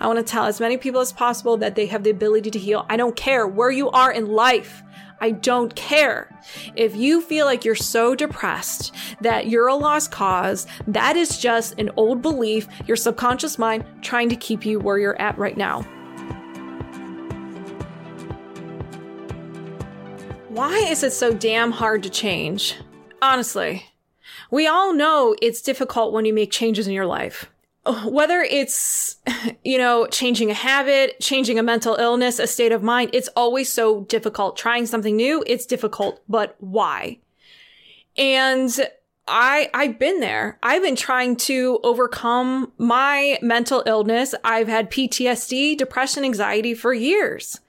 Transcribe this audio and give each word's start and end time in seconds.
I 0.00 0.06
want 0.06 0.18
to 0.18 0.24
tell 0.24 0.44
as 0.44 0.60
many 0.60 0.76
people 0.76 1.00
as 1.00 1.12
possible 1.12 1.56
that 1.58 1.74
they 1.74 1.86
have 1.86 2.02
the 2.02 2.10
ability 2.10 2.50
to 2.50 2.58
heal. 2.58 2.86
I 2.88 2.96
don't 2.96 3.16
care 3.16 3.46
where 3.46 3.70
you 3.70 3.90
are 3.90 4.12
in 4.12 4.26
life. 4.26 4.82
I 5.20 5.30
don't 5.30 5.74
care. 5.74 6.28
If 6.74 6.96
you 6.96 7.20
feel 7.20 7.46
like 7.46 7.64
you're 7.64 7.74
so 7.74 8.14
depressed 8.14 8.92
that 9.20 9.46
you're 9.46 9.68
a 9.68 9.74
lost 9.74 10.10
cause, 10.10 10.66
that 10.86 11.16
is 11.16 11.38
just 11.38 11.78
an 11.78 11.90
old 11.96 12.20
belief, 12.20 12.68
your 12.86 12.96
subconscious 12.96 13.58
mind 13.58 13.84
trying 14.02 14.28
to 14.28 14.36
keep 14.36 14.66
you 14.66 14.80
where 14.80 14.98
you're 14.98 15.20
at 15.20 15.38
right 15.38 15.56
now. 15.56 15.82
Why 20.48 20.76
is 20.78 21.02
it 21.02 21.12
so 21.12 21.32
damn 21.32 21.72
hard 21.72 22.02
to 22.02 22.10
change? 22.10 22.76
Honestly, 23.22 23.86
we 24.50 24.66
all 24.66 24.92
know 24.92 25.34
it's 25.40 25.62
difficult 25.62 26.12
when 26.12 26.24
you 26.26 26.34
make 26.34 26.52
changes 26.52 26.86
in 26.86 26.92
your 26.92 27.06
life 27.06 27.50
whether 28.04 28.40
it's, 28.40 29.16
you 29.64 29.78
know, 29.78 30.06
changing 30.06 30.50
a 30.50 30.54
habit, 30.54 31.20
changing 31.20 31.58
a 31.58 31.62
mental 31.62 31.94
illness, 31.96 32.38
a 32.38 32.46
state 32.46 32.72
of 32.72 32.82
mind, 32.82 33.10
it's 33.12 33.28
always 33.36 33.72
so 33.72 34.02
difficult. 34.02 34.56
Trying 34.56 34.86
something 34.86 35.16
new, 35.16 35.44
it's 35.46 35.66
difficult, 35.66 36.22
but 36.28 36.56
why? 36.58 37.18
And 38.16 38.70
I, 39.26 39.70
I've 39.72 39.98
been 39.98 40.20
there. 40.20 40.58
I've 40.62 40.82
been 40.82 40.96
trying 40.96 41.36
to 41.36 41.80
overcome 41.82 42.72
my 42.78 43.38
mental 43.40 43.82
illness. 43.86 44.34
I've 44.44 44.68
had 44.68 44.90
PTSD, 44.90 45.76
depression, 45.76 46.24
anxiety 46.24 46.74
for 46.74 46.92
years. 46.92 47.60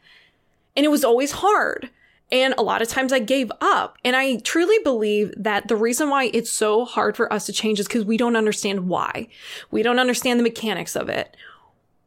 And 0.76 0.86
it 0.86 0.90
was 0.90 1.06
always 1.06 1.32
hard. 1.32 1.90
And 2.32 2.56
a 2.58 2.64
lot 2.64 2.82
of 2.82 2.88
times 2.88 3.14
I 3.14 3.20
gave 3.20 3.52
up. 3.62 3.98
And 4.04 4.16
I 4.16 4.38
truly 4.38 4.78
believe 4.84 5.34
that 5.38 5.68
the 5.68 5.76
reason 5.76 6.10
why 6.10 6.32
it's 6.34 6.52
so 6.52 6.86
hard 6.86 7.16
for 7.16 7.32
us 7.32 7.46
to 7.46 7.54
change 7.54 7.80
is 7.80 7.88
because 7.88 8.06
we 8.06 8.18
don't 8.18 8.36
understand 8.36 8.88
why. 8.88 9.28
We 9.72 9.84
don't 9.84 10.00
understand 10.00 10.40
the 10.40 10.44
mechanics 10.44 10.96
of 10.96 11.08
it. 11.08 11.38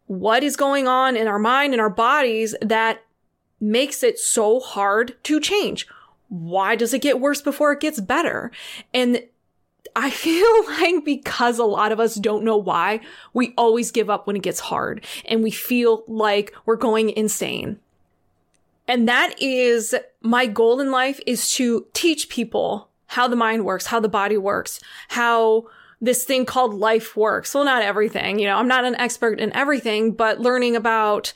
What 0.06 0.42
is 0.42 0.56
going 0.56 0.88
on 0.88 1.16
in 1.16 1.28
our 1.28 1.38
mind 1.38 1.72
and 1.72 1.80
our 1.80 1.90
bodies 1.90 2.54
that 2.60 3.04
makes 3.60 4.02
it 4.02 4.18
so 4.18 4.58
hard 4.58 5.16
to 5.24 5.40
change? 5.40 5.86
Why 6.28 6.76
does 6.76 6.92
it 6.92 7.02
get 7.02 7.20
worse 7.20 7.40
before 7.40 7.72
it 7.72 7.80
gets 7.80 8.00
better? 8.00 8.50
And 8.92 9.22
I 9.94 10.10
feel 10.10 10.64
like 10.66 11.04
because 11.04 11.58
a 11.58 11.64
lot 11.64 11.92
of 11.92 12.00
us 12.00 12.16
don't 12.16 12.44
know 12.44 12.56
why, 12.56 13.00
we 13.32 13.54
always 13.56 13.92
give 13.92 14.10
up 14.10 14.26
when 14.26 14.36
it 14.36 14.42
gets 14.42 14.60
hard 14.60 15.04
and 15.26 15.42
we 15.42 15.50
feel 15.50 16.02
like 16.08 16.54
we're 16.66 16.76
going 16.76 17.10
insane. 17.10 17.78
And 18.88 19.06
that 19.06 19.40
is 19.40 19.94
my 20.20 20.46
goal 20.46 20.80
in 20.80 20.90
life 20.90 21.20
is 21.26 21.52
to 21.54 21.86
teach 21.92 22.28
people 22.28 22.88
how 23.06 23.28
the 23.28 23.36
mind 23.36 23.64
works, 23.64 23.86
how 23.86 24.00
the 24.00 24.08
body 24.08 24.36
works, 24.36 24.80
how 25.08 25.66
this 26.00 26.24
thing 26.24 26.44
called 26.44 26.74
life 26.74 27.16
works. 27.16 27.54
Well, 27.54 27.64
not 27.64 27.82
everything, 27.82 28.38
you 28.38 28.46
know, 28.46 28.56
I'm 28.56 28.68
not 28.68 28.84
an 28.84 28.96
expert 28.96 29.40
in 29.40 29.52
everything, 29.54 30.12
but 30.12 30.40
learning 30.40 30.76
about 30.76 31.32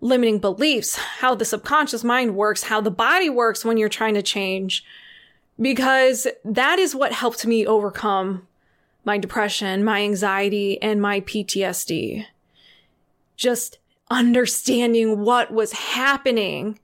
limiting 0.00 0.38
beliefs, 0.38 0.96
how 0.96 1.34
the 1.34 1.44
subconscious 1.44 2.04
mind 2.04 2.36
works, 2.36 2.64
how 2.64 2.80
the 2.80 2.90
body 2.90 3.30
works 3.30 3.64
when 3.64 3.76
you're 3.76 3.88
trying 3.88 4.14
to 4.14 4.22
change. 4.22 4.84
Because 5.58 6.26
that 6.44 6.78
is 6.78 6.94
what 6.94 7.12
helped 7.12 7.46
me 7.46 7.66
overcome 7.66 8.46
my 9.06 9.16
depression, 9.16 9.84
my 9.84 10.02
anxiety, 10.02 10.80
and 10.82 11.00
my 11.00 11.20
PTSD. 11.22 12.26
Just 13.36 13.78
understanding 14.10 15.20
what 15.20 15.50
was 15.50 15.72
happening 15.72 16.78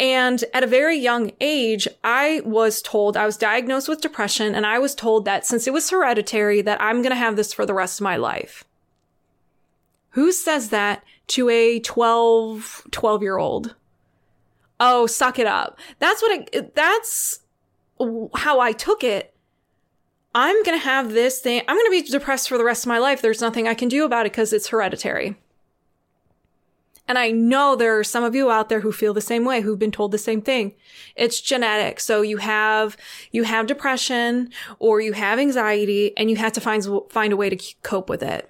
and 0.00 0.42
at 0.54 0.64
a 0.64 0.66
very 0.66 0.96
young 0.96 1.30
age, 1.42 1.86
I 2.02 2.40
was 2.46 2.80
told 2.80 3.18
I 3.18 3.26
was 3.26 3.36
diagnosed 3.36 3.86
with 3.86 4.00
depression 4.00 4.54
and 4.54 4.64
I 4.64 4.78
was 4.78 4.94
told 4.94 5.26
that 5.26 5.44
since 5.44 5.66
it 5.66 5.74
was 5.74 5.90
hereditary 5.90 6.62
that 6.62 6.80
I'm 6.80 7.02
going 7.02 7.10
to 7.10 7.16
have 7.16 7.36
this 7.36 7.52
for 7.52 7.66
the 7.66 7.74
rest 7.74 8.00
of 8.00 8.04
my 8.04 8.16
life. 8.16 8.64
Who 10.12 10.32
says 10.32 10.70
that 10.70 11.04
to 11.28 11.50
a 11.50 11.80
12, 11.80 12.86
12 12.90 13.22
year 13.22 13.36
old? 13.36 13.74
Oh, 14.80 15.06
suck 15.06 15.38
it 15.38 15.46
up. 15.46 15.78
That's 15.98 16.22
what 16.22 16.48
it, 16.50 16.74
that's 16.74 17.40
how 18.34 18.58
I 18.58 18.72
took 18.72 19.04
it. 19.04 19.34
I'm 20.34 20.62
going 20.62 20.78
to 20.78 20.84
have 20.84 21.12
this 21.12 21.40
thing. 21.40 21.60
I'm 21.68 21.76
going 21.76 21.86
to 21.86 22.02
be 22.02 22.10
depressed 22.10 22.48
for 22.48 22.56
the 22.56 22.64
rest 22.64 22.84
of 22.84 22.88
my 22.88 22.98
life. 22.98 23.20
There's 23.20 23.42
nothing 23.42 23.68
I 23.68 23.74
can 23.74 23.90
do 23.90 24.06
about 24.06 24.24
it 24.24 24.32
because 24.32 24.54
it's 24.54 24.68
hereditary. 24.68 25.36
And 27.10 27.18
I 27.18 27.32
know 27.32 27.74
there 27.74 27.98
are 27.98 28.04
some 28.04 28.22
of 28.22 28.36
you 28.36 28.52
out 28.52 28.68
there 28.68 28.82
who 28.82 28.92
feel 28.92 29.12
the 29.12 29.20
same 29.20 29.44
way, 29.44 29.62
who've 29.62 29.76
been 29.76 29.90
told 29.90 30.12
the 30.12 30.16
same 30.16 30.40
thing. 30.40 30.76
It's 31.16 31.40
genetic. 31.40 31.98
So 31.98 32.22
you 32.22 32.36
have, 32.36 32.96
you 33.32 33.42
have 33.42 33.66
depression 33.66 34.50
or 34.78 35.00
you 35.00 35.12
have 35.14 35.40
anxiety 35.40 36.16
and 36.16 36.30
you 36.30 36.36
have 36.36 36.52
to 36.52 36.60
find, 36.60 36.86
find 37.08 37.32
a 37.32 37.36
way 37.36 37.50
to 37.50 37.74
cope 37.82 38.08
with 38.08 38.22
it. 38.22 38.48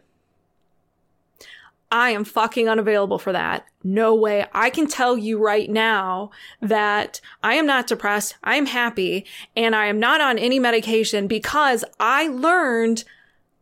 I 1.90 2.10
am 2.10 2.22
fucking 2.22 2.68
unavailable 2.68 3.18
for 3.18 3.32
that. 3.32 3.64
No 3.82 4.14
way. 4.14 4.44
I 4.52 4.68
can 4.68 4.86
tell 4.86 5.16
you 5.16 5.38
right 5.38 5.70
now 5.70 6.30
that 6.60 7.22
I 7.42 7.54
am 7.54 7.64
not 7.64 7.86
depressed. 7.86 8.34
I 8.44 8.56
am 8.56 8.66
happy 8.66 9.24
and 9.56 9.74
I 9.74 9.86
am 9.86 9.98
not 9.98 10.20
on 10.20 10.38
any 10.38 10.58
medication 10.58 11.28
because 11.28 11.82
I 11.98 12.28
learned 12.28 13.04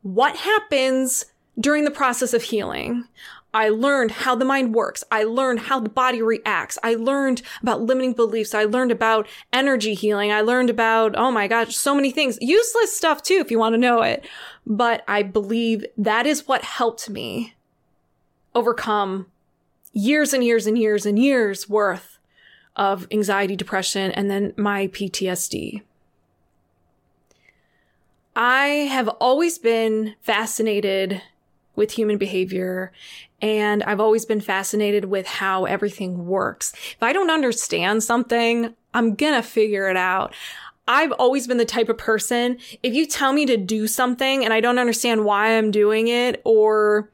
what 0.03 0.38
happens 0.38 1.26
during 1.60 1.84
the 1.84 1.92
process 1.92 2.34
of 2.34 2.42
healing. 2.42 3.04
I 3.54 3.70
learned 3.70 4.10
how 4.10 4.34
the 4.34 4.44
mind 4.44 4.75
works. 4.75 5.03
I 5.10 5.25
learned 5.25 5.60
how 5.60 5.81
the 5.81 5.88
body 5.88 6.20
reacts. 6.20 6.78
I 6.82 6.94
learned 6.94 7.42
about 7.62 7.81
limiting 7.81 8.12
beliefs. 8.12 8.54
I 8.54 8.64
learned 8.64 8.92
about 8.92 9.26
energy 9.53 9.94
healing. 9.94 10.31
I 10.31 10.42
learned 10.42 10.69
about, 10.69 11.14
oh 11.16 11.31
my 11.31 11.48
gosh, 11.48 11.75
so 11.75 11.94
many 11.94 12.10
things. 12.10 12.38
Useless 12.41 12.97
stuff 12.97 13.22
too, 13.22 13.37
if 13.37 13.50
you 13.50 13.58
want 13.58 13.72
to 13.72 13.78
know 13.78 14.03
it. 14.03 14.26
But 14.66 15.03
I 15.08 15.22
believe 15.22 15.87
that 15.97 16.26
is 16.26 16.47
what 16.47 16.62
helped 16.62 17.08
me 17.08 17.54
overcome 18.54 19.26
years 19.92 20.32
and 20.34 20.44
years 20.44 20.66
and 20.66 20.76
years 20.76 21.06
and 21.06 21.19
years 21.19 21.69
worth 21.69 22.19
of 22.76 23.08
anxiety, 23.10 23.56
depression, 23.56 24.12
and 24.12 24.31
then 24.31 24.53
my 24.56 24.88
PTSD. 24.88 25.82
I 28.37 28.66
have 28.66 29.08
always 29.08 29.58
been 29.58 30.14
fascinated 30.20 31.22
with 31.78 31.92
human 31.92 32.18
behavior. 32.18 32.92
And 33.40 33.82
I've 33.84 34.00
always 34.00 34.26
been 34.26 34.40
fascinated 34.42 35.06
with 35.06 35.26
how 35.26 35.64
everything 35.64 36.26
works. 36.26 36.74
If 36.74 37.02
I 37.02 37.14
don't 37.14 37.30
understand 37.30 38.02
something, 38.02 38.74
I'm 38.92 39.14
gonna 39.14 39.42
figure 39.42 39.88
it 39.88 39.96
out. 39.96 40.34
I've 40.86 41.12
always 41.12 41.46
been 41.46 41.58
the 41.58 41.64
type 41.64 41.88
of 41.88 41.98
person, 41.98 42.58
if 42.82 42.94
you 42.94 43.06
tell 43.06 43.32
me 43.32 43.44
to 43.46 43.56
do 43.56 43.86
something 43.86 44.44
and 44.44 44.52
I 44.54 44.60
don't 44.60 44.78
understand 44.78 45.24
why 45.24 45.56
I'm 45.56 45.70
doing 45.70 46.08
it 46.08 46.40
or 46.44 47.10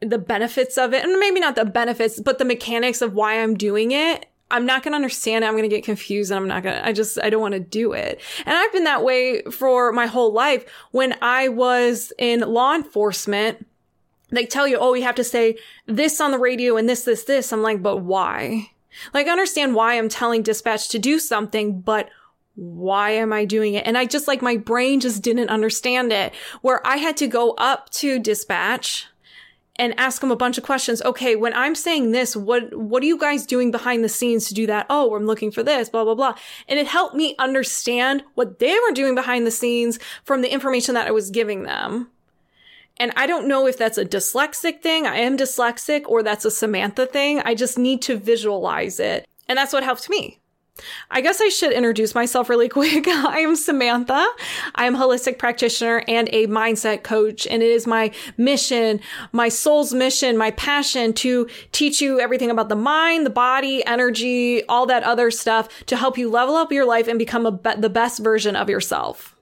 the 0.00 0.18
benefits 0.18 0.76
of 0.76 0.92
it, 0.92 1.02
and 1.04 1.18
maybe 1.18 1.40
not 1.40 1.56
the 1.56 1.64
benefits, 1.64 2.20
but 2.20 2.38
the 2.38 2.44
mechanics 2.44 3.00
of 3.00 3.14
why 3.14 3.42
I'm 3.42 3.56
doing 3.56 3.92
it, 3.92 4.26
I'm 4.50 4.64
not 4.64 4.82
going 4.82 4.92
to 4.92 4.96
understand 4.96 5.44
it. 5.44 5.48
I'm 5.48 5.54
going 5.54 5.68
to 5.68 5.74
get 5.74 5.84
confused 5.84 6.30
and 6.30 6.38
I'm 6.38 6.48
not 6.48 6.62
going 6.62 6.76
to, 6.76 6.86
I 6.86 6.92
just, 6.92 7.18
I 7.20 7.30
don't 7.30 7.40
want 7.40 7.54
to 7.54 7.60
do 7.60 7.92
it. 7.92 8.20
And 8.44 8.56
I've 8.56 8.72
been 8.72 8.84
that 8.84 9.02
way 9.02 9.42
for 9.42 9.92
my 9.92 10.06
whole 10.06 10.32
life. 10.32 10.64
When 10.92 11.16
I 11.20 11.48
was 11.48 12.12
in 12.18 12.40
law 12.40 12.74
enforcement, 12.74 13.66
they 14.30 14.46
tell 14.46 14.68
you, 14.68 14.78
oh, 14.78 14.94
you 14.94 15.02
have 15.02 15.14
to 15.16 15.24
say 15.24 15.58
this 15.86 16.20
on 16.20 16.30
the 16.30 16.38
radio 16.38 16.76
and 16.76 16.88
this, 16.88 17.02
this, 17.02 17.24
this. 17.24 17.52
I'm 17.52 17.62
like, 17.62 17.82
but 17.82 17.98
why? 17.98 18.70
Like, 19.12 19.26
I 19.26 19.30
understand 19.30 19.74
why 19.74 19.94
I'm 19.94 20.08
telling 20.08 20.42
dispatch 20.42 20.88
to 20.90 20.98
do 20.98 21.18
something, 21.18 21.80
but 21.80 22.08
why 22.54 23.10
am 23.10 23.32
I 23.32 23.44
doing 23.44 23.74
it? 23.74 23.86
And 23.86 23.98
I 23.98 24.06
just 24.06 24.26
like 24.26 24.42
my 24.42 24.56
brain 24.56 25.00
just 25.00 25.22
didn't 25.22 25.50
understand 25.50 26.12
it 26.12 26.34
where 26.62 26.84
I 26.86 26.96
had 26.96 27.16
to 27.18 27.26
go 27.26 27.52
up 27.52 27.90
to 27.90 28.18
dispatch 28.18 29.06
and 29.78 29.98
ask 29.98 30.20
them 30.20 30.30
a 30.30 30.36
bunch 30.36 30.58
of 30.58 30.64
questions. 30.64 31.02
Okay, 31.02 31.36
when 31.36 31.54
I'm 31.54 31.74
saying 31.74 32.12
this, 32.12 32.34
what 32.34 32.74
what 32.76 33.02
are 33.02 33.06
you 33.06 33.18
guys 33.18 33.46
doing 33.46 33.70
behind 33.70 34.02
the 34.02 34.08
scenes 34.08 34.48
to 34.48 34.54
do 34.54 34.66
that? 34.66 34.86
Oh, 34.90 35.14
I'm 35.14 35.26
looking 35.26 35.50
for 35.50 35.62
this, 35.62 35.88
blah 35.88 36.04
blah 36.04 36.14
blah. 36.14 36.34
And 36.68 36.78
it 36.78 36.86
helped 36.86 37.14
me 37.14 37.34
understand 37.38 38.24
what 38.34 38.58
they 38.58 38.74
were 38.74 38.94
doing 38.94 39.14
behind 39.14 39.46
the 39.46 39.50
scenes 39.50 39.98
from 40.24 40.42
the 40.42 40.52
information 40.52 40.94
that 40.94 41.06
I 41.06 41.12
was 41.12 41.30
giving 41.30 41.64
them. 41.64 42.10
And 42.98 43.12
I 43.14 43.26
don't 43.26 43.48
know 43.48 43.66
if 43.66 43.76
that's 43.76 43.98
a 43.98 44.06
dyslexic 44.06 44.80
thing. 44.80 45.06
I 45.06 45.16
am 45.16 45.36
dyslexic 45.36 46.06
or 46.06 46.22
that's 46.22 46.46
a 46.46 46.50
Samantha 46.50 47.06
thing. 47.06 47.40
I 47.44 47.54
just 47.54 47.78
need 47.78 48.00
to 48.02 48.16
visualize 48.16 48.98
it. 48.98 49.28
And 49.48 49.58
that's 49.58 49.72
what 49.72 49.84
helped 49.84 50.08
me. 50.08 50.40
I 51.10 51.20
guess 51.20 51.40
I 51.40 51.48
should 51.48 51.72
introduce 51.72 52.14
myself 52.14 52.48
really 52.48 52.68
quick. 52.78 53.06
I 53.08 53.40
am 53.40 53.56
Samantha. 53.56 54.26
I 54.74 54.86
am 54.86 54.94
a 54.94 54.98
holistic 54.98 55.38
practitioner 55.38 56.02
and 56.08 56.28
a 56.32 56.46
mindset 56.46 57.02
coach. 57.02 57.46
And 57.46 57.62
it 57.62 57.70
is 57.70 57.86
my 57.86 58.12
mission, 58.36 59.00
my 59.32 59.48
soul's 59.48 59.94
mission, 59.94 60.36
my 60.36 60.50
passion 60.52 61.12
to 61.14 61.48
teach 61.72 62.00
you 62.00 62.20
everything 62.20 62.50
about 62.50 62.68
the 62.68 62.76
mind, 62.76 63.26
the 63.26 63.30
body, 63.30 63.84
energy, 63.86 64.64
all 64.66 64.86
that 64.86 65.02
other 65.04 65.30
stuff 65.30 65.68
to 65.86 65.96
help 65.96 66.18
you 66.18 66.30
level 66.30 66.56
up 66.56 66.72
your 66.72 66.84
life 66.84 67.08
and 67.08 67.18
become 67.18 67.60
be- 67.62 67.74
the 67.76 67.90
best 67.90 68.20
version 68.20 68.56
of 68.56 68.68
yourself 68.68 69.36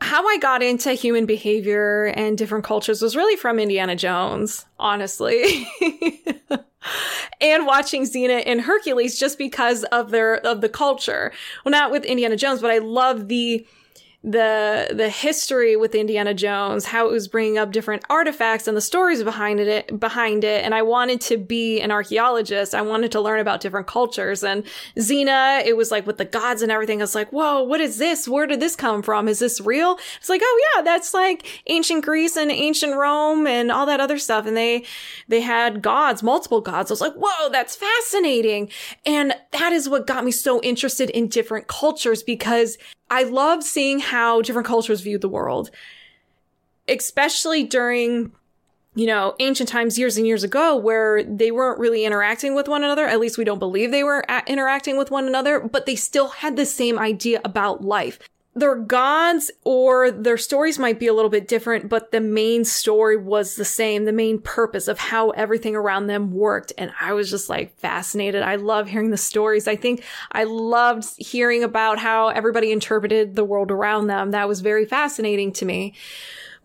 how 0.00 0.26
I 0.28 0.36
got 0.36 0.62
into 0.62 0.92
human 0.92 1.24
behavior 1.24 2.12
and 2.14 2.36
different 2.36 2.64
cultures 2.64 3.00
was 3.00 3.16
really 3.16 3.36
from 3.36 3.58
Indiana 3.58 3.96
Jones, 3.96 4.66
honestly. 4.78 5.66
and 7.40 7.66
watching 7.66 8.02
Xena 8.02 8.42
and 8.46 8.62
Hercules 8.62 9.18
just 9.18 9.38
because 9.38 9.84
of 9.84 10.10
their 10.10 10.36
of 10.46 10.60
the 10.60 10.68
culture. 10.68 11.32
Well, 11.64 11.70
not 11.70 11.90
with 11.90 12.04
Indiana 12.04 12.36
Jones, 12.36 12.60
but 12.60 12.70
I 12.70 12.78
love 12.78 13.28
the 13.28 13.66
the 14.24 14.88
the 14.90 15.10
history 15.10 15.76
with 15.76 15.94
Indiana 15.94 16.32
Jones, 16.32 16.86
how 16.86 17.06
it 17.06 17.12
was 17.12 17.28
bringing 17.28 17.58
up 17.58 17.70
different 17.72 18.04
artifacts 18.08 18.66
and 18.66 18.74
the 18.74 18.80
stories 18.80 19.22
behind 19.22 19.60
it 19.60 20.00
behind 20.00 20.44
it. 20.44 20.64
And 20.64 20.74
I 20.74 20.80
wanted 20.80 21.20
to 21.22 21.36
be 21.36 21.78
an 21.82 21.90
archaeologist. 21.90 22.74
I 22.74 22.80
wanted 22.80 23.12
to 23.12 23.20
learn 23.20 23.38
about 23.38 23.60
different 23.60 23.86
cultures. 23.86 24.42
And 24.42 24.64
Xena, 24.96 25.62
it 25.66 25.76
was 25.76 25.90
like 25.90 26.06
with 26.06 26.16
the 26.16 26.24
gods 26.24 26.62
and 26.62 26.72
everything. 26.72 27.02
I 27.02 27.04
was 27.04 27.14
like, 27.14 27.30
whoa, 27.34 27.62
what 27.64 27.82
is 27.82 27.98
this? 27.98 28.26
Where 28.26 28.46
did 28.46 28.60
this 28.60 28.74
come 28.74 29.02
from? 29.02 29.28
Is 29.28 29.40
this 29.40 29.60
real? 29.60 29.98
It's 30.18 30.30
like, 30.30 30.40
oh 30.42 30.70
yeah, 30.74 30.82
that's 30.82 31.12
like 31.12 31.62
ancient 31.66 32.02
Greece 32.02 32.34
and 32.34 32.50
ancient 32.50 32.96
Rome 32.96 33.46
and 33.46 33.70
all 33.70 33.84
that 33.84 34.00
other 34.00 34.16
stuff. 34.16 34.46
And 34.46 34.56
they 34.56 34.86
they 35.28 35.42
had 35.42 35.82
gods, 35.82 36.22
multiple 36.22 36.62
gods. 36.62 36.90
I 36.90 36.94
was 36.94 37.02
like, 37.02 37.14
whoa, 37.14 37.50
that's 37.50 37.76
fascinating. 37.76 38.70
And 39.04 39.34
that 39.50 39.74
is 39.74 39.86
what 39.86 40.06
got 40.06 40.24
me 40.24 40.30
so 40.30 40.62
interested 40.62 41.10
in 41.10 41.28
different 41.28 41.66
cultures 41.66 42.22
because 42.22 42.78
I 43.10 43.24
love 43.24 43.62
seeing 43.62 44.00
how 44.00 44.42
different 44.42 44.66
cultures 44.66 45.00
viewed 45.00 45.20
the 45.20 45.28
world, 45.28 45.70
especially 46.88 47.64
during 47.64 48.32
you 48.96 49.06
know, 49.06 49.34
ancient 49.40 49.68
times 49.68 49.98
years 49.98 50.16
and 50.16 50.26
years 50.26 50.44
ago 50.44 50.76
where 50.76 51.22
they 51.24 51.50
weren't 51.50 51.80
really 51.80 52.04
interacting 52.04 52.54
with 52.54 52.68
one 52.68 52.84
another. 52.84 53.06
At 53.08 53.18
least 53.18 53.36
we 53.36 53.44
don't 53.44 53.58
believe 53.58 53.90
they 53.90 54.04
were 54.04 54.24
interacting 54.46 54.96
with 54.96 55.10
one 55.10 55.26
another, 55.26 55.58
but 55.58 55.84
they 55.84 55.96
still 55.96 56.28
had 56.28 56.56
the 56.56 56.64
same 56.64 56.96
idea 56.98 57.40
about 57.44 57.82
life 57.82 58.20
their 58.54 58.76
gods 58.76 59.50
or 59.64 60.10
their 60.10 60.36
stories 60.36 60.78
might 60.78 61.00
be 61.00 61.08
a 61.08 61.12
little 61.12 61.30
bit 61.30 61.48
different, 61.48 61.88
but 61.88 62.12
the 62.12 62.20
main 62.20 62.64
story 62.64 63.16
was 63.16 63.56
the 63.56 63.64
same, 63.64 64.04
the 64.04 64.12
main 64.12 64.40
purpose 64.40 64.86
of 64.86 64.98
how 64.98 65.30
everything 65.30 65.74
around 65.74 66.06
them 66.06 66.32
worked. 66.32 66.72
And 66.78 66.92
I 67.00 67.14
was 67.14 67.30
just 67.30 67.48
like 67.48 67.76
fascinated. 67.78 68.42
I 68.42 68.56
love 68.56 68.88
hearing 68.88 69.10
the 69.10 69.16
stories. 69.16 69.66
I 69.66 69.74
think 69.74 70.04
I 70.30 70.44
loved 70.44 71.04
hearing 71.18 71.64
about 71.64 71.98
how 71.98 72.28
everybody 72.28 72.70
interpreted 72.70 73.34
the 73.34 73.44
world 73.44 73.72
around 73.72 74.06
them. 74.06 74.30
That 74.30 74.48
was 74.48 74.60
very 74.60 74.86
fascinating 74.86 75.52
to 75.54 75.64
me 75.64 75.94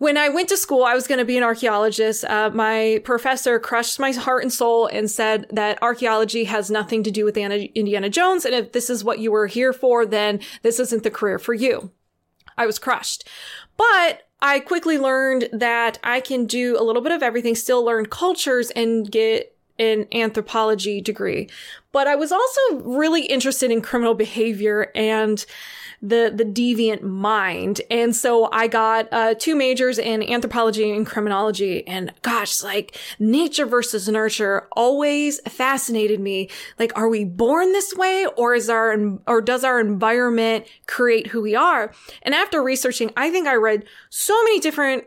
when 0.00 0.16
I 0.16 0.30
went 0.30 0.48
to 0.48 0.56
school, 0.56 0.82
I 0.82 0.94
was 0.94 1.06
going 1.06 1.18
to 1.18 1.26
be 1.26 1.36
an 1.36 1.42
archaeologist. 1.42 2.24
Uh, 2.24 2.48
my 2.54 3.02
professor 3.04 3.60
crushed 3.60 4.00
my 4.00 4.12
heart 4.12 4.42
and 4.42 4.50
soul 4.50 4.86
and 4.86 5.10
said 5.10 5.44
that 5.50 5.78
archaeology 5.82 6.44
has 6.44 6.70
nothing 6.70 7.02
to 7.02 7.10
do 7.10 7.26
with 7.26 7.36
Anna, 7.36 7.56
Indiana 7.74 8.08
Jones. 8.08 8.46
And 8.46 8.54
if 8.54 8.72
this 8.72 8.88
is 8.88 9.04
what 9.04 9.18
you 9.18 9.30
were 9.30 9.46
here 9.46 9.74
for, 9.74 10.06
then 10.06 10.40
this 10.62 10.80
isn't 10.80 11.02
the 11.02 11.10
career 11.10 11.38
for 11.38 11.52
you. 11.52 11.90
I 12.56 12.64
was 12.64 12.78
crushed. 12.78 13.28
But 13.76 14.22
I 14.40 14.60
quickly 14.60 14.96
learned 14.96 15.50
that 15.52 15.98
I 16.02 16.20
can 16.20 16.46
do 16.46 16.80
a 16.80 16.82
little 16.82 17.02
bit 17.02 17.12
of 17.12 17.22
everything, 17.22 17.54
still 17.54 17.84
learn 17.84 18.06
cultures 18.06 18.70
and 18.70 19.10
get 19.10 19.54
an 19.78 20.06
anthropology 20.14 21.02
degree. 21.02 21.50
But 21.92 22.06
I 22.06 22.16
was 22.16 22.32
also 22.32 22.60
really 22.76 23.26
interested 23.26 23.70
in 23.70 23.82
criminal 23.82 24.14
behavior 24.14 24.90
and 24.94 25.44
the 26.02 26.32
the 26.34 26.44
deviant 26.44 27.02
mind. 27.02 27.80
And 27.90 28.14
so 28.14 28.48
I 28.52 28.66
got 28.66 29.08
uh, 29.12 29.34
two 29.34 29.54
majors 29.54 29.98
in 29.98 30.22
anthropology 30.22 30.90
and 30.90 31.06
criminology. 31.06 31.86
And 31.86 32.12
gosh, 32.22 32.62
like 32.62 32.98
nature 33.18 33.66
versus 33.66 34.08
nurture 34.08 34.68
always 34.72 35.40
fascinated 35.40 36.20
me. 36.20 36.48
Like, 36.78 36.96
are 36.96 37.08
we 37.08 37.24
born 37.24 37.72
this 37.72 37.94
way, 37.94 38.26
or 38.36 38.54
is 38.54 38.70
our 38.70 38.96
or 39.26 39.40
does 39.40 39.64
our 39.64 39.80
environment 39.80 40.66
create 40.86 41.28
who 41.28 41.42
we 41.42 41.54
are? 41.54 41.92
And 42.22 42.34
after 42.34 42.62
researching, 42.62 43.10
I 43.16 43.30
think 43.30 43.46
I 43.46 43.54
read 43.54 43.84
so 44.08 44.42
many 44.44 44.60
different 44.60 45.04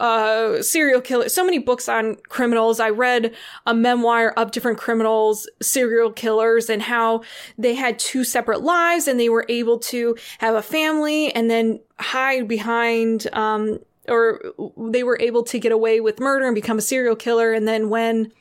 uh, 0.00 0.62
serial 0.62 1.00
killer, 1.00 1.28
so 1.28 1.44
many 1.44 1.58
books 1.58 1.88
on 1.88 2.16
criminals. 2.28 2.80
I 2.80 2.90
read 2.90 3.34
a 3.66 3.74
memoir 3.74 4.30
of 4.32 4.50
different 4.50 4.78
criminals, 4.78 5.48
serial 5.60 6.12
killers, 6.12 6.68
and 6.68 6.82
how 6.82 7.22
they 7.56 7.74
had 7.74 7.98
two 7.98 8.24
separate 8.24 8.62
lives 8.62 9.08
and 9.08 9.18
they 9.18 9.28
were 9.28 9.46
able 9.48 9.78
to 9.78 10.16
have 10.38 10.54
a 10.54 10.62
family 10.62 11.32
and 11.34 11.50
then 11.50 11.80
hide 11.98 12.48
behind, 12.48 13.28
um, 13.32 13.78
or 14.08 14.40
they 14.76 15.02
were 15.02 15.18
able 15.20 15.42
to 15.44 15.58
get 15.58 15.72
away 15.72 16.00
with 16.00 16.20
murder 16.20 16.46
and 16.46 16.54
become 16.54 16.78
a 16.78 16.82
serial 16.82 17.16
killer. 17.16 17.52
And 17.52 17.66
then 17.66 17.88
when 17.88 18.32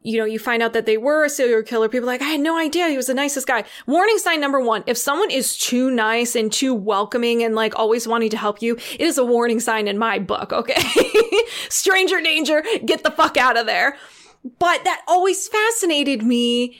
you 0.00 0.18
know, 0.18 0.24
you 0.24 0.38
find 0.38 0.62
out 0.62 0.72
that 0.74 0.86
they 0.86 0.96
were 0.96 1.24
a 1.24 1.30
serial 1.30 1.62
killer. 1.62 1.88
People 1.88 2.06
like, 2.06 2.22
I 2.22 2.26
had 2.26 2.40
no 2.40 2.56
idea 2.56 2.88
he 2.88 2.96
was 2.96 3.08
the 3.08 3.14
nicest 3.14 3.46
guy. 3.46 3.64
Warning 3.86 4.18
sign 4.18 4.40
number 4.40 4.60
one. 4.60 4.84
If 4.86 4.96
someone 4.96 5.30
is 5.30 5.58
too 5.58 5.90
nice 5.90 6.36
and 6.36 6.52
too 6.52 6.72
welcoming 6.72 7.42
and 7.42 7.54
like 7.54 7.76
always 7.76 8.06
wanting 8.06 8.30
to 8.30 8.36
help 8.36 8.62
you, 8.62 8.76
it 8.76 9.00
is 9.00 9.18
a 9.18 9.24
warning 9.24 9.58
sign 9.58 9.88
in 9.88 9.98
my 9.98 10.18
book. 10.18 10.52
Okay. 10.52 10.80
Stranger 11.68 12.20
danger. 12.20 12.62
Get 12.84 13.02
the 13.02 13.10
fuck 13.10 13.36
out 13.36 13.58
of 13.58 13.66
there. 13.66 13.96
But 14.58 14.84
that 14.84 15.02
always 15.08 15.48
fascinated 15.48 16.22
me 16.22 16.78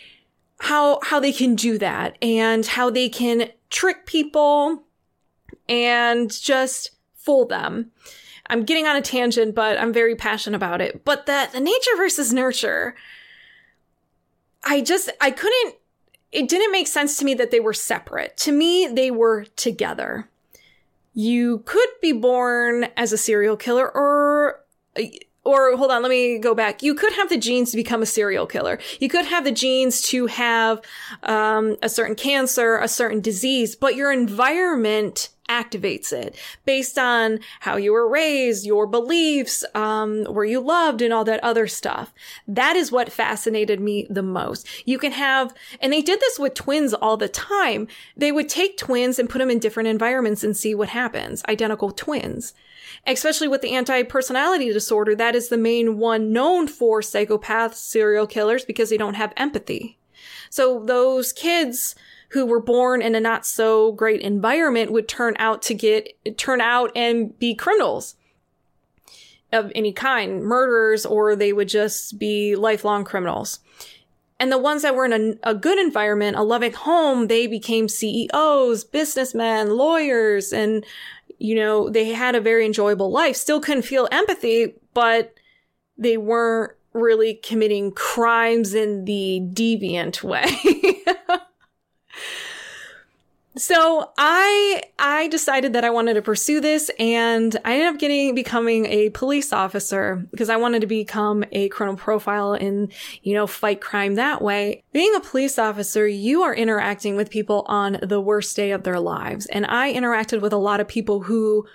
how, 0.60 1.00
how 1.02 1.18
they 1.18 1.32
can 1.32 1.56
do 1.56 1.76
that 1.78 2.16
and 2.22 2.64
how 2.64 2.88
they 2.88 3.08
can 3.08 3.50
trick 3.68 4.06
people 4.06 4.84
and 5.68 6.30
just 6.30 6.92
fool 7.14 7.46
them. 7.46 7.90
I'm 8.50 8.64
getting 8.64 8.86
on 8.86 8.96
a 8.96 9.02
tangent, 9.02 9.54
but 9.54 9.78
I'm 9.78 9.92
very 9.92 10.16
passionate 10.16 10.56
about 10.56 10.80
it. 10.80 11.04
But 11.04 11.26
that 11.26 11.52
the 11.52 11.60
nature 11.60 11.96
versus 11.96 12.32
nurture, 12.32 12.94
I 14.64 14.80
just, 14.80 15.10
I 15.20 15.30
couldn't, 15.30 15.76
it 16.32 16.48
didn't 16.48 16.72
make 16.72 16.86
sense 16.86 17.16
to 17.18 17.24
me 17.24 17.34
that 17.34 17.50
they 17.50 17.60
were 17.60 17.74
separate. 17.74 18.36
To 18.38 18.52
me, 18.52 18.86
they 18.86 19.10
were 19.10 19.44
together. 19.56 20.28
You 21.14 21.62
could 21.64 21.88
be 22.00 22.12
born 22.12 22.88
as 22.96 23.12
a 23.12 23.18
serial 23.18 23.56
killer 23.56 23.88
or, 23.88 24.60
or 25.44 25.76
hold 25.76 25.90
on, 25.90 26.02
let 26.02 26.10
me 26.10 26.38
go 26.38 26.54
back. 26.54 26.82
You 26.82 26.94
could 26.94 27.12
have 27.14 27.28
the 27.28 27.38
genes 27.38 27.70
to 27.70 27.76
become 27.76 28.02
a 28.02 28.06
serial 28.06 28.46
killer. 28.46 28.78
You 29.00 29.08
could 29.08 29.24
have 29.24 29.44
the 29.44 29.52
genes 29.52 30.02
to 30.08 30.26
have 30.26 30.82
um, 31.22 31.76
a 31.82 31.88
certain 31.88 32.14
cancer, 32.14 32.76
a 32.76 32.88
certain 32.88 33.20
disease, 33.20 33.74
but 33.74 33.96
your 33.96 34.12
environment 34.12 35.30
activates 35.48 36.12
it 36.12 36.36
based 36.64 36.98
on 36.98 37.40
how 37.60 37.76
you 37.76 37.92
were 37.92 38.08
raised, 38.08 38.66
your 38.66 38.86
beliefs, 38.86 39.64
um, 39.74 40.24
where 40.24 40.44
you 40.44 40.60
loved 40.60 41.02
and 41.02 41.12
all 41.12 41.24
that 41.24 41.42
other 41.42 41.66
stuff. 41.66 42.12
That 42.46 42.76
is 42.76 42.92
what 42.92 43.12
fascinated 43.12 43.80
me 43.80 44.06
the 44.10 44.22
most. 44.22 44.66
You 44.84 44.98
can 44.98 45.12
have, 45.12 45.54
and 45.80 45.92
they 45.92 46.02
did 46.02 46.20
this 46.20 46.38
with 46.38 46.54
twins 46.54 46.94
all 46.94 47.16
the 47.16 47.28
time. 47.28 47.88
They 48.16 48.32
would 48.32 48.48
take 48.48 48.76
twins 48.76 49.18
and 49.18 49.28
put 49.28 49.38
them 49.38 49.50
in 49.50 49.58
different 49.58 49.88
environments 49.88 50.44
and 50.44 50.56
see 50.56 50.74
what 50.74 50.90
happens. 50.90 51.42
Identical 51.48 51.90
twins. 51.90 52.54
Especially 53.06 53.48
with 53.48 53.62
the 53.62 53.72
anti-personality 53.74 54.72
disorder, 54.72 55.14
that 55.14 55.34
is 55.34 55.48
the 55.48 55.56
main 55.56 55.98
one 55.98 56.32
known 56.32 56.66
for 56.66 57.00
psychopaths, 57.00 57.74
serial 57.74 58.26
killers 58.26 58.64
because 58.64 58.90
they 58.90 58.96
don't 58.96 59.14
have 59.14 59.32
empathy. 59.36 59.98
So 60.50 60.84
those 60.84 61.32
kids, 61.32 61.94
who 62.28 62.44
were 62.44 62.60
born 62.60 63.00
in 63.00 63.14
a 63.14 63.20
not 63.20 63.46
so 63.46 63.92
great 63.92 64.20
environment 64.20 64.92
would 64.92 65.08
turn 65.08 65.34
out 65.38 65.62
to 65.62 65.74
get, 65.74 66.36
turn 66.36 66.60
out 66.60 66.90
and 66.94 67.38
be 67.38 67.54
criminals 67.54 68.16
of 69.52 69.72
any 69.74 69.92
kind, 69.92 70.42
murderers, 70.42 71.06
or 71.06 71.34
they 71.34 71.52
would 71.52 71.68
just 71.68 72.18
be 72.18 72.54
lifelong 72.54 73.04
criminals. 73.04 73.60
And 74.40 74.52
the 74.52 74.58
ones 74.58 74.82
that 74.82 74.94
were 74.94 75.06
in 75.06 75.38
a, 75.42 75.50
a, 75.50 75.54
good 75.54 75.78
environment, 75.78 76.36
a 76.36 76.42
loving 76.42 76.72
home, 76.72 77.26
they 77.26 77.46
became 77.46 77.88
CEOs, 77.88 78.84
businessmen, 78.84 79.70
lawyers, 79.70 80.52
and, 80.52 80.84
you 81.38 81.54
know, 81.54 81.88
they 81.88 82.12
had 82.12 82.36
a 82.36 82.40
very 82.40 82.64
enjoyable 82.64 83.10
life. 83.10 83.36
Still 83.36 83.60
couldn't 83.60 83.82
feel 83.82 84.06
empathy, 84.12 84.74
but 84.94 85.34
they 85.96 86.16
weren't 86.16 86.72
really 86.92 87.34
committing 87.34 87.90
crimes 87.92 88.74
in 88.74 89.06
the 89.06 89.40
deviant 89.52 90.22
way. 90.22 90.44
So 93.58 94.12
I 94.16 94.82
I 95.00 95.26
decided 95.26 95.72
that 95.72 95.84
I 95.84 95.90
wanted 95.90 96.14
to 96.14 96.22
pursue 96.22 96.60
this 96.60 96.92
and 96.96 97.56
I 97.64 97.72
ended 97.74 97.88
up 97.88 97.98
getting 97.98 98.32
becoming 98.32 98.86
a 98.86 99.10
police 99.10 99.52
officer 99.52 100.24
because 100.30 100.48
I 100.48 100.56
wanted 100.56 100.80
to 100.82 100.86
become 100.86 101.44
a 101.50 101.68
criminal 101.70 101.96
profile 101.96 102.52
and 102.52 102.92
you 103.24 103.34
know 103.34 103.48
fight 103.48 103.80
crime 103.80 104.14
that 104.14 104.40
way. 104.40 104.84
Being 104.92 105.12
a 105.16 105.20
police 105.20 105.58
officer, 105.58 106.06
you 106.06 106.42
are 106.42 106.54
interacting 106.54 107.16
with 107.16 107.30
people 107.30 107.64
on 107.66 107.98
the 108.00 108.20
worst 108.20 108.54
day 108.54 108.70
of 108.70 108.84
their 108.84 109.00
lives 109.00 109.46
and 109.46 109.66
I 109.66 109.92
interacted 109.92 110.40
with 110.40 110.52
a 110.52 110.56
lot 110.56 110.78
of 110.78 110.86
people 110.86 111.22
who 111.22 111.66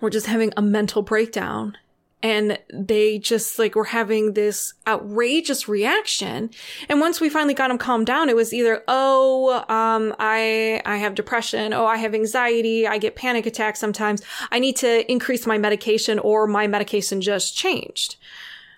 were 0.00 0.10
just 0.10 0.26
having 0.26 0.54
a 0.56 0.62
mental 0.62 1.02
breakdown 1.02 1.76
and 2.22 2.58
they 2.72 3.18
just 3.18 3.58
like 3.58 3.74
were 3.74 3.84
having 3.84 4.34
this 4.34 4.74
outrageous 4.86 5.68
reaction. 5.68 6.50
And 6.88 7.00
once 7.00 7.20
we 7.20 7.28
finally 7.28 7.54
got 7.54 7.68
them 7.68 7.78
calmed 7.78 8.06
down, 8.06 8.28
it 8.28 8.36
was 8.36 8.54
either, 8.54 8.84
oh, 8.86 9.64
um, 9.68 10.14
I, 10.18 10.80
I 10.86 10.98
have 10.98 11.16
depression. 11.16 11.72
Oh, 11.72 11.84
I 11.84 11.96
have 11.96 12.14
anxiety. 12.14 12.86
I 12.86 12.98
get 12.98 13.16
panic 13.16 13.46
attacks 13.46 13.80
sometimes. 13.80 14.22
I 14.52 14.60
need 14.60 14.76
to 14.76 15.10
increase 15.10 15.46
my 15.46 15.58
medication 15.58 16.18
or 16.20 16.46
my 16.46 16.68
medication 16.68 17.20
just 17.20 17.56
changed. 17.56 18.16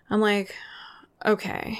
I'm 0.09 0.21
like, 0.21 0.55
okay. 1.25 1.79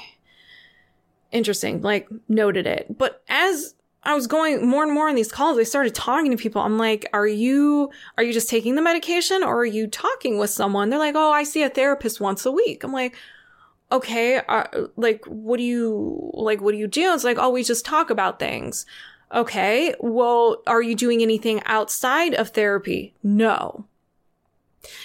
Interesting. 1.33 1.81
Like 1.81 2.09
noted 2.29 2.67
it. 2.67 2.99
But 2.99 3.23
as 3.29 3.75
I 4.05 4.15
was 4.15 4.27
going 4.27 4.67
more 4.67 4.83
and 4.83 4.93
more 4.93 5.09
on 5.09 5.15
these 5.15 5.33
calls. 5.33 5.59
I 5.59 5.63
started 5.63 5.95
talking 5.95 6.31
to 6.31 6.37
people. 6.37 6.61
I'm 6.63 6.79
like, 6.79 7.09
are 7.13 7.27
you, 7.27 7.91
are 8.19 8.25
you 8.25 8.33
just 8.33 8.51
taking 8.51 8.75
the 8.75 8.83
medication 8.83 9.43
or 9.43 9.59
are 9.61 9.65
you 9.65 9.87
talking 9.87 10.39
with 10.39 10.51
someone? 10.51 10.91
They're 10.91 10.99
like, 10.99 11.15
oh, 11.17 11.33
I 11.33 11.45
see 11.45 11.63
a 11.63 11.71
therapist 11.71 12.21
once 12.21 12.45
a 12.45 12.53
week. 12.53 12.85
I'm 12.85 12.93
like, 12.93 13.17
okay, 13.91 14.41
uh, 14.49 14.65
like, 14.97 15.25
what 15.27 15.57
do 15.57 15.63
you, 15.63 16.31
like, 16.35 16.61
what 16.61 16.73
do 16.73 16.79
you 16.79 16.87
do? 16.87 17.15
It's 17.15 17.25
like, 17.25 17.39
oh, 17.39 17.51
we 17.51 17.65
just 17.65 17.85
talk 17.85 18.11
about 18.11 18.39
things. 18.39 18.87
Okay, 19.33 19.95
well, 20.01 20.63
are 20.67 20.83
you 20.83 20.95
doing 20.95 21.23
anything 21.23 21.63
outside 21.65 22.35
of 22.35 22.51
therapy? 22.51 23.15
No. 23.23 23.87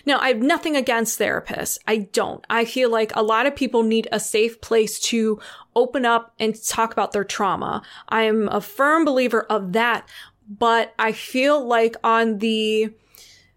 Now, 0.05 0.19
I 0.19 0.29
have 0.29 0.41
nothing 0.41 0.75
against 0.75 1.19
therapists. 1.19 1.77
I 1.87 1.97
don't. 2.11 2.45
I 2.49 2.65
feel 2.65 2.89
like 2.89 3.15
a 3.15 3.23
lot 3.23 3.45
of 3.45 3.55
people 3.55 3.83
need 3.83 4.07
a 4.11 4.19
safe 4.19 4.59
place 4.61 4.99
to 4.99 5.39
open 5.79 6.05
up 6.05 6.33
and 6.39 6.61
talk 6.63 6.91
about 6.91 7.11
their 7.11 7.23
trauma. 7.23 7.81
I 8.09 8.23
am 8.23 8.47
a 8.49 8.61
firm 8.61 9.05
believer 9.05 9.41
of 9.43 9.73
that, 9.73 10.07
but 10.47 10.93
I 10.99 11.11
feel 11.11 11.65
like 11.65 11.95
on 12.03 12.39
the 12.39 12.93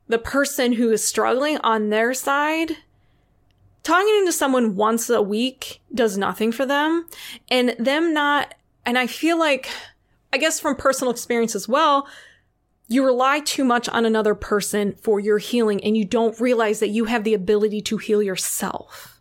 the 0.09 0.19
person 0.19 0.73
who 0.73 0.91
is 0.91 1.03
struggling 1.03 1.57
on 1.59 1.89
their 1.89 2.13
side, 2.13 2.73
talking 3.83 4.27
to 4.27 4.33
someone 4.33 4.77
once 4.77 5.09
a 5.09 5.23
week 5.23 5.81
does 5.95 6.19
nothing 6.19 6.53
for 6.53 6.67
them 6.67 7.07
and 7.51 7.75
them 7.79 8.13
not 8.13 8.55
and 8.85 8.99
I 8.99 9.07
feel 9.07 9.39
like 9.39 9.71
I 10.33 10.39
guess 10.39 10.61
from 10.61 10.77
personal 10.77 11.11
experience 11.13 11.55
as 11.55 11.69
well, 11.69 12.09
you 12.89 13.05
rely 13.05 13.41
too 13.41 13.65
much 13.65 13.89
on 13.89 14.05
another 14.05 14.35
person 14.35 14.95
for 15.01 15.21
your 15.21 15.39
healing 15.39 15.83
and 15.85 15.97
you 15.97 16.05
don't 16.05 16.39
realize 16.41 16.81
that 16.81 16.89
you 16.89 17.07
have 17.07 17.25
the 17.25 17.35
ability 17.35 17.81
to 17.83 17.97
heal 17.97 18.23
yourself. 18.23 19.12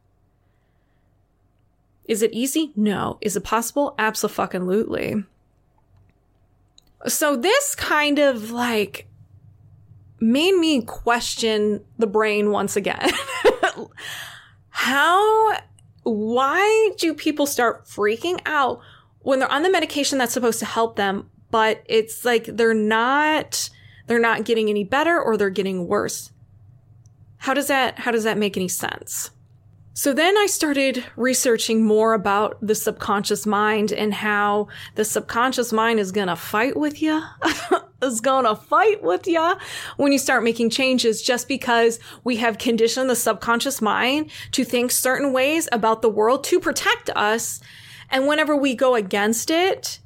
Is 2.12 2.22
it 2.22 2.34
easy? 2.34 2.74
No. 2.76 3.18
Is 3.22 3.38
it 3.38 3.46
possible? 3.46 3.96
Absolutely. 3.98 5.24
So 7.08 7.38
this 7.38 7.74
kind 7.74 8.20
of 8.20 8.52
like 8.52 9.08
made 10.20 10.56
me 10.56 10.82
question 10.82 11.86
the 11.98 12.08
brain 12.08 12.52
once 12.52 12.76
again. 12.76 13.12
How, 14.72 15.58
why 16.04 16.92
do 16.98 17.14
people 17.14 17.46
start 17.46 17.86
freaking 17.86 18.42
out 18.46 18.82
when 19.20 19.40
they're 19.40 19.50
on 19.50 19.64
the 19.64 19.72
medication 19.72 20.18
that's 20.18 20.34
supposed 20.34 20.60
to 20.60 20.66
help 20.66 20.98
them, 20.98 21.30
but 21.50 21.82
it's 21.86 22.26
like 22.26 22.44
they're 22.44 22.74
not 22.74 23.70
they're 24.08 24.20
not 24.20 24.44
getting 24.44 24.70
any 24.70 24.84
better 24.84 25.18
or 25.18 25.38
they're 25.38 25.50
getting 25.50 25.88
worse. 25.88 26.34
How 27.38 27.54
does 27.54 27.68
that 27.68 28.00
how 28.00 28.12
does 28.12 28.26
that 28.26 28.38
make 28.38 28.58
any 28.58 28.68
sense? 28.68 29.32
So 30.02 30.14
then 30.14 30.36
I 30.36 30.48
started 30.48 31.06
researching 31.16 31.86
more 31.86 32.16
about 32.16 32.58
the 32.60 32.74
subconscious 32.74 33.46
mind 33.46 33.92
and 33.92 34.16
how 34.16 34.68
the 34.96 35.06
subconscious 35.06 35.72
mind 35.72 36.00
is 36.00 36.12
going 36.12 36.28
to 36.28 36.36
fight 36.36 36.76
with 36.76 37.04
you. 37.04 37.22
is 38.02 38.20
going 38.20 38.46
to 38.46 38.56
fight 38.56 39.04
with 39.04 39.28
you 39.28 39.54
when 39.98 40.12
you 40.12 40.18
start 40.18 40.44
making 40.44 40.72
changes 40.72 41.22
just 41.22 41.48
because 41.48 42.00
we 42.24 42.38
have 42.38 42.58
conditioned 42.58 43.12
the 43.12 43.16
subconscious 43.16 43.80
mind 43.80 44.32
to 44.54 44.64
think 44.64 44.90
certain 44.90 45.34
ways 45.34 45.70
about 45.72 46.02
the 46.02 46.10
world 46.10 46.44
to 46.46 46.60
protect 46.60 47.12
us. 47.12 47.62
And 48.10 48.26
whenever 48.26 48.56
we 48.56 48.74
go 48.74 48.96
against 48.96 49.52
it, 49.52 50.00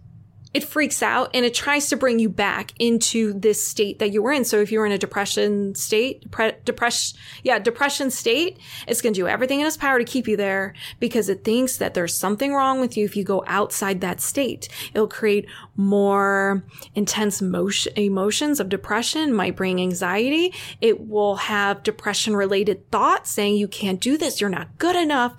it 0.56 0.64
freaks 0.64 1.04
out 1.04 1.32
and 1.34 1.46
it 1.46 1.54
tries 1.54 1.90
to 1.90 1.98
bring 1.98 2.18
you 2.18 2.30
back 2.30 2.72
into 2.80 3.34
this 3.34 3.62
state 3.62 4.00
that 4.00 4.14
you 4.14 4.22
were 4.22 4.32
in. 4.32 4.46
So 4.46 4.62
if 4.62 4.72
you 4.72 4.80
were 4.80 4.86
in 4.86 4.94
a 4.94 4.98
depression 4.98 5.76
state, 5.76 6.32
depre- 6.32 6.64
depression, 6.64 7.20
yeah, 7.44 7.60
depression 7.60 8.10
state, 8.10 8.58
it's 8.88 9.02
going 9.02 9.14
to 9.14 9.20
do 9.20 9.28
everything 9.28 9.60
in 9.60 9.68
its 9.68 9.76
power 9.76 10.00
to 10.00 10.06
keep 10.06 10.30
you 10.30 10.38
there 10.38 10.74
because 11.02 11.28
it 11.28 11.44
thinks 11.44 11.76
that 11.76 11.94
there's 11.94 12.16
something 12.16 12.54
wrong 12.54 12.80
with 12.80 12.96
you 12.96 13.04
if 13.04 13.18
you 13.18 13.26
go 13.26 13.44
outside 13.48 14.00
that 14.00 14.22
state. 14.22 14.70
It'll 14.94 15.10
create 15.10 15.46
more 15.76 16.64
intense 16.96 17.42
motion, 17.42 17.92
emotions 17.98 18.62
of 18.62 18.70
depression, 18.70 19.34
might 19.34 19.58
bring 19.58 19.82
anxiety. 19.82 20.54
It 20.80 21.06
will 21.06 21.36
have 21.36 21.84
depression 21.84 22.34
related 22.34 22.90
thoughts 22.92 23.30
saying 23.30 23.58
you 23.58 23.68
can't 23.68 24.00
do 24.00 24.18
this. 24.18 24.40
You're 24.40 24.50
not 24.50 24.78
good 24.78 24.96
enough. 24.96 25.36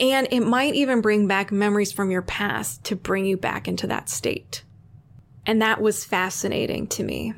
And 0.00 0.26
it 0.30 0.40
might 0.40 0.74
even 0.74 1.02
bring 1.02 1.26
back 1.26 1.52
memories 1.52 1.92
from 1.92 2.10
your 2.10 2.22
past 2.22 2.84
to 2.84 2.96
bring 2.96 3.26
you 3.26 3.36
back 3.36 3.68
into 3.68 3.86
that 3.88 4.08
state. 4.08 4.64
And 5.46 5.60
that 5.60 5.80
was 5.80 6.04
fascinating 6.04 6.86
to 6.88 7.04
me. 7.04 7.34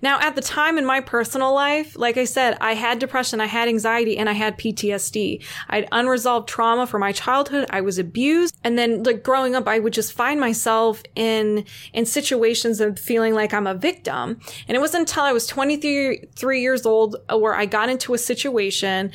Now, 0.00 0.20
at 0.20 0.34
the 0.34 0.40
time 0.40 0.78
in 0.78 0.86
my 0.86 1.00
personal 1.00 1.52
life, 1.52 1.96
like 1.96 2.16
I 2.16 2.24
said, 2.24 2.56
I 2.60 2.74
had 2.74 2.98
depression, 2.98 3.40
I 3.40 3.46
had 3.46 3.68
anxiety, 3.68 4.16
and 4.16 4.28
I 4.28 4.32
had 4.32 4.58
PTSD. 4.58 5.42
I 5.68 5.76
had 5.76 5.88
unresolved 5.92 6.48
trauma 6.48 6.86
from 6.86 7.00
my 7.00 7.12
childhood. 7.12 7.66
I 7.70 7.80
was 7.80 7.98
abused. 7.98 8.56
And 8.62 8.78
then 8.78 9.02
like 9.02 9.22
growing 9.22 9.54
up, 9.54 9.66
I 9.66 9.78
would 9.78 9.92
just 9.92 10.12
find 10.12 10.38
myself 10.38 11.02
in, 11.14 11.64
in 11.92 12.06
situations 12.06 12.80
of 12.80 12.98
feeling 12.98 13.34
like 13.34 13.52
I'm 13.52 13.66
a 13.66 13.74
victim. 13.74 14.40
And 14.68 14.76
it 14.76 14.80
wasn't 14.80 15.08
until 15.08 15.24
I 15.24 15.32
was 15.32 15.46
23 15.46 16.60
years 16.60 16.86
old 16.86 17.16
where 17.30 17.54
I 17.54 17.66
got 17.66 17.88
into 17.88 18.14
a 18.14 18.18
situation 18.18 19.12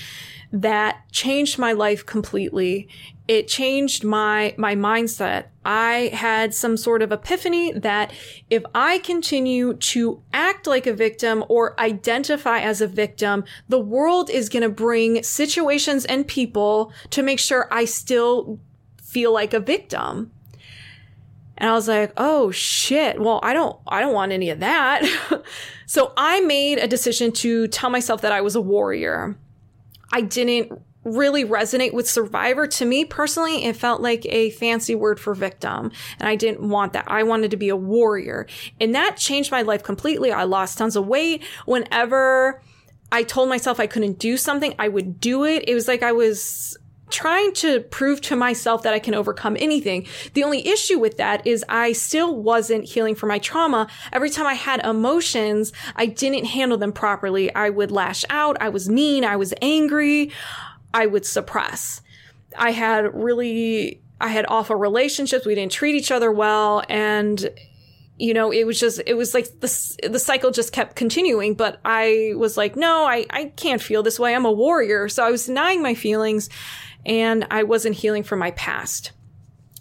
that 0.51 1.09
changed 1.11 1.59
my 1.59 1.71
life 1.73 2.05
completely. 2.05 2.87
It 3.27 3.47
changed 3.47 4.03
my, 4.03 4.55
my 4.57 4.75
mindset. 4.75 5.45
I 5.63 6.09
had 6.13 6.53
some 6.53 6.77
sort 6.77 7.03
of 7.03 7.11
epiphany 7.11 7.71
that 7.73 8.11
if 8.49 8.63
I 8.73 8.97
continue 8.99 9.75
to 9.75 10.23
act 10.33 10.65
like 10.65 10.87
a 10.87 10.93
victim 10.93 11.43
or 11.47 11.79
identify 11.79 12.59
as 12.59 12.81
a 12.81 12.87
victim, 12.87 13.43
the 13.67 13.79
world 13.79 14.31
is 14.31 14.49
going 14.49 14.63
to 14.63 14.69
bring 14.69 15.21
situations 15.21 16.05
and 16.05 16.27
people 16.27 16.91
to 17.11 17.21
make 17.21 17.37
sure 17.37 17.67
I 17.71 17.85
still 17.85 18.59
feel 19.03 19.31
like 19.31 19.53
a 19.53 19.59
victim. 19.59 20.31
And 21.59 21.69
I 21.69 21.73
was 21.73 21.87
like, 21.87 22.13
oh 22.17 22.49
shit. 22.49 23.19
Well, 23.19 23.39
I 23.43 23.53
don't, 23.53 23.77
I 23.87 24.01
don't 24.01 24.13
want 24.13 24.31
any 24.31 24.49
of 24.49 24.61
that. 24.61 25.03
so 25.85 26.13
I 26.17 26.39
made 26.41 26.79
a 26.79 26.87
decision 26.87 27.31
to 27.33 27.67
tell 27.67 27.91
myself 27.91 28.21
that 28.21 28.31
I 28.31 28.41
was 28.41 28.55
a 28.55 28.61
warrior. 28.61 29.37
I 30.11 30.21
didn't 30.21 30.81
really 31.03 31.45
resonate 31.45 31.93
with 31.93 32.09
survivor. 32.09 32.67
To 32.67 32.85
me 32.85 33.05
personally, 33.05 33.63
it 33.63 33.75
felt 33.75 34.01
like 34.01 34.25
a 34.25 34.49
fancy 34.51 34.95
word 34.95 35.19
for 35.19 35.33
victim. 35.33 35.91
And 36.19 36.27
I 36.27 36.35
didn't 36.35 36.67
want 36.67 36.93
that. 36.93 37.05
I 37.07 37.23
wanted 37.23 37.51
to 37.51 37.57
be 37.57 37.69
a 37.69 37.75
warrior. 37.75 38.47
And 38.79 38.93
that 38.95 39.17
changed 39.17 39.51
my 39.51 39.61
life 39.61 39.83
completely. 39.83 40.31
I 40.31 40.43
lost 40.43 40.77
tons 40.77 40.95
of 40.95 41.07
weight. 41.07 41.43
Whenever 41.65 42.61
I 43.11 43.23
told 43.23 43.49
myself 43.49 43.79
I 43.79 43.87
couldn't 43.87 44.19
do 44.19 44.37
something, 44.37 44.75
I 44.77 44.87
would 44.87 45.19
do 45.19 45.45
it. 45.45 45.67
It 45.67 45.73
was 45.73 45.87
like 45.87 46.03
I 46.03 46.11
was 46.11 46.77
trying 47.09 47.53
to 47.53 47.81
prove 47.81 48.21
to 48.21 48.35
myself 48.35 48.83
that 48.83 48.93
I 48.93 48.99
can 48.99 49.13
overcome 49.13 49.57
anything. 49.59 50.07
The 50.33 50.43
only 50.43 50.67
issue 50.67 50.99
with 50.99 51.17
that 51.17 51.45
is 51.45 51.65
I 51.67 51.91
still 51.93 52.35
wasn't 52.35 52.85
healing 52.85 53.15
from 53.15 53.29
my 53.29 53.39
trauma. 53.39 53.87
Every 54.11 54.29
time 54.29 54.47
I 54.47 54.53
had 54.53 54.85
emotions, 54.85 55.73
I 55.95 56.05
didn't 56.05 56.45
handle 56.45 56.77
them 56.77 56.91
properly. 56.91 57.53
I 57.53 57.69
would 57.69 57.91
lash 57.91 58.23
out. 58.29 58.57
I 58.61 58.69
was 58.69 58.89
mean. 58.89 59.23
I 59.23 59.35
was 59.35 59.53
angry. 59.61 60.31
I 60.93 61.05
would 61.05 61.25
suppress. 61.25 62.01
I 62.57 62.71
had 62.71 63.13
really, 63.13 64.01
I 64.19 64.29
had 64.29 64.45
awful 64.47 64.75
relationships. 64.75 65.45
We 65.45 65.55
didn't 65.55 65.71
treat 65.71 65.95
each 65.95 66.11
other 66.11 66.31
well. 66.31 66.83
And 66.89 67.49
you 68.19 68.33
know, 68.33 68.51
it 68.51 68.67
was 68.67 68.77
just, 68.77 69.01
it 69.07 69.13
was 69.13 69.33
like 69.33 69.45
the, 69.61 70.09
the 70.09 70.19
cycle 70.19 70.51
just 70.51 70.73
kept 70.73 70.97
continuing. 70.97 71.53
But 71.53 71.79
I 71.85 72.33
was 72.35 72.57
like, 72.57 72.75
no, 72.75 73.05
I, 73.05 73.25
I 73.29 73.45
can't 73.55 73.81
feel 73.81 74.03
this 74.03 74.19
way. 74.19 74.35
I'm 74.35 74.45
a 74.45 74.51
warrior. 74.51 75.07
So 75.07 75.25
I 75.25 75.31
was 75.31 75.45
denying 75.45 75.81
my 75.81 75.95
feelings 75.95 76.49
and 77.05 77.45
I 77.49 77.63
wasn't 77.63 77.95
healing 77.95 78.23
from 78.23 78.39
my 78.39 78.51
past. 78.51 79.11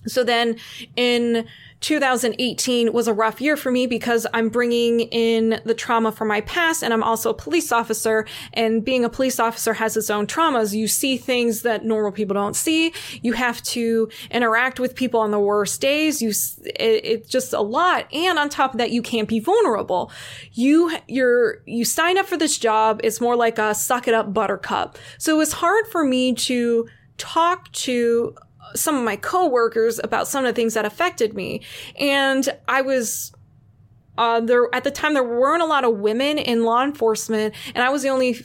So 0.06 0.24
then 0.24 0.56
in 0.96 1.46
2018 1.80 2.92
was 2.92 3.06
a 3.06 3.12
rough 3.12 3.40
year 3.40 3.56
for 3.56 3.70
me 3.70 3.86
because 3.86 4.26
I'm 4.34 4.48
bringing 4.48 5.00
in 5.00 5.60
the 5.64 5.74
trauma 5.74 6.10
from 6.10 6.26
my 6.26 6.40
past 6.40 6.82
and 6.82 6.92
I'm 6.92 7.04
also 7.04 7.30
a 7.30 7.34
police 7.34 7.70
officer 7.70 8.26
and 8.52 8.84
being 8.84 9.04
a 9.04 9.08
police 9.08 9.38
officer 9.38 9.74
has 9.74 9.96
its 9.96 10.10
own 10.10 10.26
traumas. 10.26 10.74
You 10.74 10.88
see 10.88 11.16
things 11.16 11.62
that 11.62 11.84
normal 11.84 12.10
people 12.10 12.34
don't 12.34 12.56
see. 12.56 12.92
You 13.22 13.34
have 13.34 13.62
to 13.64 14.08
interact 14.30 14.80
with 14.80 14.96
people 14.96 15.20
on 15.20 15.30
the 15.30 15.38
worst 15.38 15.80
days. 15.80 16.20
You, 16.20 16.30
it, 16.64 17.04
it's 17.04 17.28
just 17.28 17.52
a 17.52 17.60
lot. 17.60 18.12
And 18.12 18.38
on 18.38 18.48
top 18.48 18.72
of 18.74 18.78
that, 18.78 18.90
you 18.90 19.02
can't 19.02 19.28
be 19.28 19.38
vulnerable. 19.38 20.10
You, 20.52 20.96
you're, 21.06 21.62
you 21.64 21.84
sign 21.84 22.18
up 22.18 22.26
for 22.26 22.36
this 22.36 22.58
job. 22.58 23.00
It's 23.04 23.20
more 23.20 23.36
like 23.36 23.58
a 23.58 23.74
suck 23.74 24.08
it 24.08 24.14
up 24.14 24.34
buttercup. 24.34 24.98
So 25.16 25.34
it 25.34 25.38
was 25.38 25.52
hard 25.54 25.86
for 25.86 26.04
me 26.04 26.34
to 26.34 26.88
talk 27.18 27.70
to 27.72 28.34
some 28.74 28.96
of 28.96 29.04
my 29.04 29.16
coworkers 29.16 30.00
about 30.02 30.28
some 30.28 30.44
of 30.44 30.54
the 30.54 30.60
things 30.60 30.74
that 30.74 30.84
affected 30.84 31.34
me. 31.34 31.60
And 31.98 32.48
I 32.66 32.82
was 32.82 33.32
uh, 34.16 34.40
there 34.40 34.68
at 34.72 34.84
the 34.84 34.90
time 34.90 35.14
there 35.14 35.22
weren't 35.22 35.62
a 35.62 35.66
lot 35.66 35.84
of 35.84 35.98
women 35.98 36.38
in 36.38 36.64
law 36.64 36.82
enforcement, 36.82 37.54
and 37.74 37.84
I 37.84 37.90
was 37.90 38.02
the 38.02 38.08
only. 38.08 38.40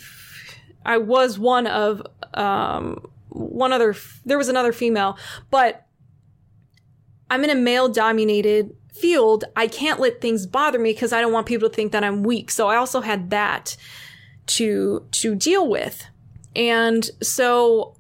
I 0.86 0.98
was 0.98 1.40
one 1.40 1.66
of 1.66 2.02
um, 2.36 3.08
one 3.30 3.74
other. 3.74 3.96
There 4.26 4.38
was 4.38 4.50
another 4.50 4.72
female, 4.72 5.18
but 5.50 5.88
I'm 7.30 7.44
in 7.44 7.50
a 7.50 7.56
male 7.56 7.90
dominated 7.90 8.76
field. 8.94 9.46
I 9.56 9.66
can't 9.66 10.00
let 10.00 10.22
things 10.22 10.46
bother 10.46 10.78
me 10.78 10.94
because 10.94 11.12
I 11.12 11.22
don't 11.22 11.34
want 11.34 11.48
people 11.48 11.68
to 11.70 11.76
think 11.76 11.92
that 11.94 12.04
I'm 12.04 12.22
weak. 12.22 12.52
So 12.52 12.68
I 12.68 12.76
also 12.76 13.02
had 13.02 13.32
that 13.32 13.76
to 14.46 15.08
to 15.12 15.34
deal 15.34 15.68
with, 15.68 16.06
and 16.56 17.10
so 17.24 17.96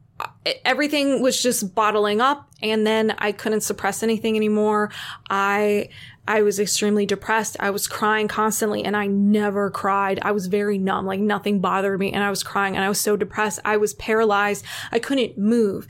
everything 0.65 1.21
was 1.21 1.41
just 1.41 1.73
bottling 1.73 2.21
up 2.21 2.49
and 2.61 2.85
then 2.85 3.15
I 3.17 3.31
couldn't 3.31 3.61
suppress 3.61 4.03
anything 4.03 4.35
anymore. 4.35 4.91
I 5.29 5.89
I 6.25 6.41
was 6.41 6.57
extremely 6.57 7.05
depressed. 7.05 7.57
I 7.59 7.69
was 7.69 7.85
crying 7.85 8.29
constantly 8.29 8.85
and 8.85 8.95
I 8.95 9.07
never 9.07 9.69
cried. 9.69 10.19
I 10.21 10.31
was 10.31 10.47
very 10.47 10.77
numb, 10.77 11.05
like 11.05 11.19
nothing 11.19 11.59
bothered 11.59 11.99
me 11.99 12.13
and 12.13 12.23
I 12.23 12.29
was 12.29 12.43
crying 12.43 12.75
and 12.75 12.85
I 12.85 12.87
was 12.87 12.99
so 12.99 13.17
depressed. 13.17 13.59
I 13.65 13.75
was 13.75 13.93
paralyzed. 13.95 14.63
I 14.93 14.99
couldn't 14.99 15.37
move. 15.37 15.87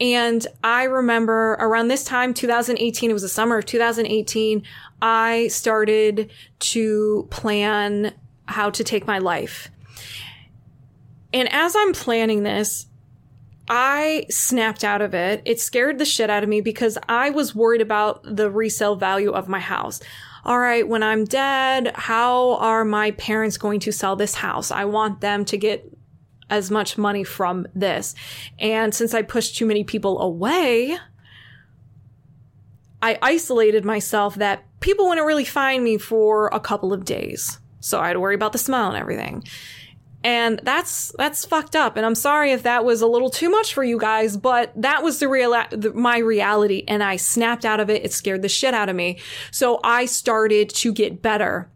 And 0.00 0.46
I 0.62 0.84
remember 0.84 1.52
around 1.60 1.88
this 1.88 2.02
time, 2.02 2.32
2018, 2.32 3.10
it 3.10 3.12
was 3.12 3.22
the 3.22 3.28
summer 3.28 3.58
of 3.58 3.66
2018, 3.66 4.62
I 5.02 5.48
started 5.48 6.30
to 6.60 7.28
plan 7.30 8.14
how 8.46 8.70
to 8.70 8.84
take 8.84 9.06
my 9.06 9.18
life. 9.18 9.70
And 11.34 11.52
as 11.52 11.76
I'm 11.76 11.92
planning 11.92 12.42
this, 12.42 12.86
I 13.68 14.26
snapped 14.30 14.84
out 14.84 15.00
of 15.00 15.14
it. 15.14 15.42
It 15.44 15.60
scared 15.60 15.98
the 15.98 16.04
shit 16.04 16.28
out 16.28 16.42
of 16.42 16.48
me 16.48 16.60
because 16.60 16.98
I 17.08 17.30
was 17.30 17.54
worried 17.54 17.80
about 17.80 18.22
the 18.24 18.50
resale 18.50 18.96
value 18.96 19.30
of 19.30 19.48
my 19.48 19.60
house. 19.60 20.00
All 20.44 20.58
right, 20.58 20.86
when 20.86 21.02
I'm 21.02 21.24
dead, 21.24 21.92
how 21.94 22.56
are 22.56 22.84
my 22.84 23.12
parents 23.12 23.56
going 23.56 23.80
to 23.80 23.92
sell 23.92 24.16
this 24.16 24.34
house? 24.34 24.70
I 24.70 24.84
want 24.84 25.22
them 25.22 25.46
to 25.46 25.56
get 25.56 25.90
as 26.50 26.70
much 26.70 26.98
money 26.98 27.24
from 27.24 27.66
this. 27.74 28.14
And 28.58 28.94
since 28.94 29.14
I 29.14 29.22
pushed 29.22 29.56
too 29.56 29.64
many 29.64 29.84
people 29.84 30.20
away, 30.20 30.98
I 33.00 33.18
isolated 33.22 33.84
myself 33.84 34.34
that 34.36 34.64
people 34.80 35.08
wouldn't 35.08 35.26
really 35.26 35.44
find 35.44 35.82
me 35.82 35.96
for 35.96 36.48
a 36.48 36.60
couple 36.60 36.92
of 36.92 37.06
days. 37.06 37.58
So 37.80 38.00
I 38.00 38.08
had 38.08 38.12
to 38.14 38.20
worry 38.20 38.34
about 38.34 38.52
the 38.52 38.58
smell 38.58 38.88
and 38.88 38.98
everything. 38.98 39.44
And 40.24 40.58
that's, 40.62 41.12
that's 41.18 41.44
fucked 41.44 41.76
up. 41.76 41.96
And 41.98 42.06
I'm 42.06 42.14
sorry 42.14 42.52
if 42.52 42.62
that 42.62 42.84
was 42.84 43.02
a 43.02 43.06
little 43.06 43.28
too 43.28 43.50
much 43.50 43.74
for 43.74 43.84
you 43.84 43.98
guys, 43.98 44.38
but 44.38 44.72
that 44.74 45.02
was 45.02 45.18
the 45.18 45.28
real, 45.28 45.50
the, 45.70 45.92
my 45.92 46.18
reality. 46.18 46.82
And 46.88 47.02
I 47.02 47.16
snapped 47.16 47.66
out 47.66 47.78
of 47.78 47.90
it. 47.90 48.04
It 48.04 48.12
scared 48.12 48.40
the 48.40 48.48
shit 48.48 48.72
out 48.72 48.88
of 48.88 48.96
me. 48.96 49.18
So 49.50 49.80
I 49.84 50.06
started 50.06 50.70
to 50.70 50.92
get 50.92 51.20
better 51.20 51.70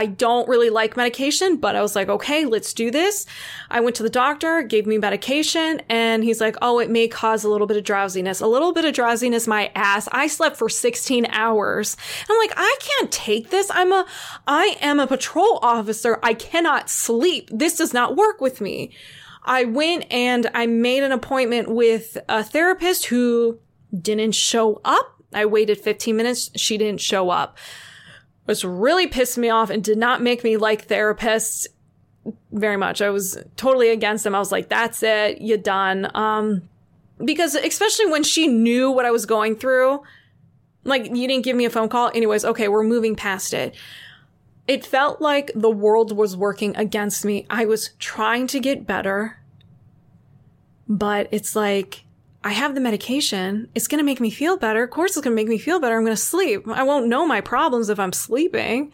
I 0.00 0.06
don't 0.06 0.48
really 0.48 0.70
like 0.70 0.96
medication, 0.96 1.58
but 1.58 1.76
I 1.76 1.82
was 1.82 1.94
like, 1.94 2.08
okay, 2.08 2.46
let's 2.46 2.72
do 2.72 2.90
this. 2.90 3.26
I 3.70 3.80
went 3.80 3.96
to 3.96 4.02
the 4.02 4.08
doctor, 4.08 4.62
gave 4.62 4.86
me 4.86 4.96
medication, 4.96 5.82
and 5.90 6.24
he's 6.24 6.40
like, 6.40 6.56
oh, 6.62 6.78
it 6.78 6.88
may 6.88 7.06
cause 7.06 7.44
a 7.44 7.50
little 7.50 7.66
bit 7.66 7.76
of 7.76 7.84
drowsiness. 7.84 8.40
A 8.40 8.46
little 8.46 8.72
bit 8.72 8.86
of 8.86 8.94
drowsiness, 8.94 9.46
my 9.46 9.70
ass. 9.74 10.08
I 10.10 10.26
slept 10.26 10.56
for 10.56 10.70
16 10.70 11.26
hours. 11.26 11.98
I'm 12.30 12.38
like, 12.38 12.54
I 12.56 12.76
can't 12.80 13.12
take 13.12 13.50
this. 13.50 13.70
I'm 13.74 13.92
a, 13.92 14.06
I 14.46 14.78
am 14.80 15.00
a 15.00 15.06
patrol 15.06 15.58
officer. 15.60 16.18
I 16.22 16.32
cannot 16.32 16.88
sleep. 16.88 17.50
This 17.52 17.76
does 17.76 17.92
not 17.92 18.16
work 18.16 18.40
with 18.40 18.62
me. 18.62 18.92
I 19.44 19.64
went 19.64 20.10
and 20.10 20.48
I 20.54 20.64
made 20.64 21.02
an 21.02 21.12
appointment 21.12 21.68
with 21.68 22.16
a 22.26 22.42
therapist 22.42 23.04
who 23.06 23.58
didn't 23.94 24.34
show 24.34 24.80
up. 24.82 25.22
I 25.34 25.44
waited 25.44 25.78
15 25.78 26.16
minutes. 26.16 26.50
She 26.56 26.78
didn't 26.78 27.02
show 27.02 27.28
up 27.28 27.58
which 28.50 28.64
really 28.64 29.06
pissed 29.06 29.38
me 29.38 29.48
off 29.48 29.70
and 29.70 29.84
did 29.84 29.96
not 29.96 30.20
make 30.20 30.42
me 30.42 30.56
like 30.56 30.88
therapists 30.88 31.68
very 32.50 32.76
much. 32.76 33.00
I 33.00 33.08
was 33.08 33.38
totally 33.54 33.90
against 33.90 34.24
them. 34.24 34.34
I 34.34 34.40
was 34.40 34.50
like, 34.50 34.68
that's 34.68 35.04
it, 35.04 35.40
you're 35.40 35.56
done. 35.56 36.10
Um, 36.16 36.62
because 37.24 37.54
especially 37.54 38.06
when 38.06 38.24
she 38.24 38.48
knew 38.48 38.90
what 38.90 39.06
I 39.06 39.12
was 39.12 39.24
going 39.24 39.54
through, 39.54 40.02
like, 40.82 41.04
you 41.14 41.28
didn't 41.28 41.44
give 41.44 41.54
me 41.54 41.64
a 41.64 41.70
phone 41.70 41.88
call. 41.88 42.10
Anyways, 42.12 42.44
okay, 42.44 42.66
we're 42.66 42.82
moving 42.82 43.14
past 43.14 43.54
it. 43.54 43.76
It 44.66 44.84
felt 44.84 45.20
like 45.20 45.52
the 45.54 45.70
world 45.70 46.16
was 46.16 46.36
working 46.36 46.76
against 46.76 47.24
me. 47.24 47.46
I 47.48 47.66
was 47.66 47.90
trying 48.00 48.48
to 48.48 48.58
get 48.58 48.84
better, 48.84 49.38
but 50.88 51.28
it's 51.30 51.54
like, 51.54 52.04
I 52.42 52.52
have 52.52 52.74
the 52.74 52.80
medication. 52.80 53.68
It's 53.74 53.86
going 53.86 53.98
to 53.98 54.04
make 54.04 54.20
me 54.20 54.30
feel 54.30 54.56
better. 54.56 54.82
Of 54.82 54.90
course, 54.90 55.16
it's 55.16 55.24
going 55.24 55.36
to 55.36 55.40
make 55.40 55.48
me 55.48 55.58
feel 55.58 55.78
better. 55.78 55.96
I'm 55.96 56.04
going 56.04 56.16
to 56.16 56.22
sleep. 56.22 56.66
I 56.68 56.82
won't 56.82 57.06
know 57.06 57.26
my 57.26 57.40
problems 57.40 57.90
if 57.90 58.00
I'm 58.00 58.12
sleeping. 58.12 58.92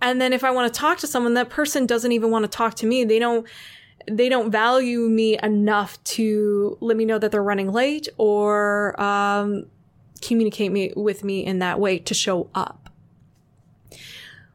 And 0.00 0.20
then 0.20 0.32
if 0.32 0.44
I 0.44 0.50
want 0.50 0.72
to 0.72 0.78
talk 0.78 0.98
to 0.98 1.06
someone, 1.06 1.34
that 1.34 1.50
person 1.50 1.86
doesn't 1.86 2.12
even 2.12 2.30
want 2.30 2.44
to 2.44 2.48
talk 2.48 2.74
to 2.76 2.86
me. 2.86 3.04
They 3.04 3.18
don't, 3.18 3.46
they 4.10 4.28
don't 4.28 4.50
value 4.50 5.08
me 5.08 5.38
enough 5.42 6.02
to 6.04 6.78
let 6.80 6.96
me 6.96 7.04
know 7.04 7.18
that 7.18 7.32
they're 7.32 7.42
running 7.42 7.70
late 7.70 8.08
or, 8.16 8.98
um, 9.00 9.66
communicate 10.22 10.72
me 10.72 10.92
with 10.96 11.22
me 11.22 11.44
in 11.44 11.58
that 11.58 11.78
way 11.78 11.98
to 11.98 12.14
show 12.14 12.48
up. 12.54 12.88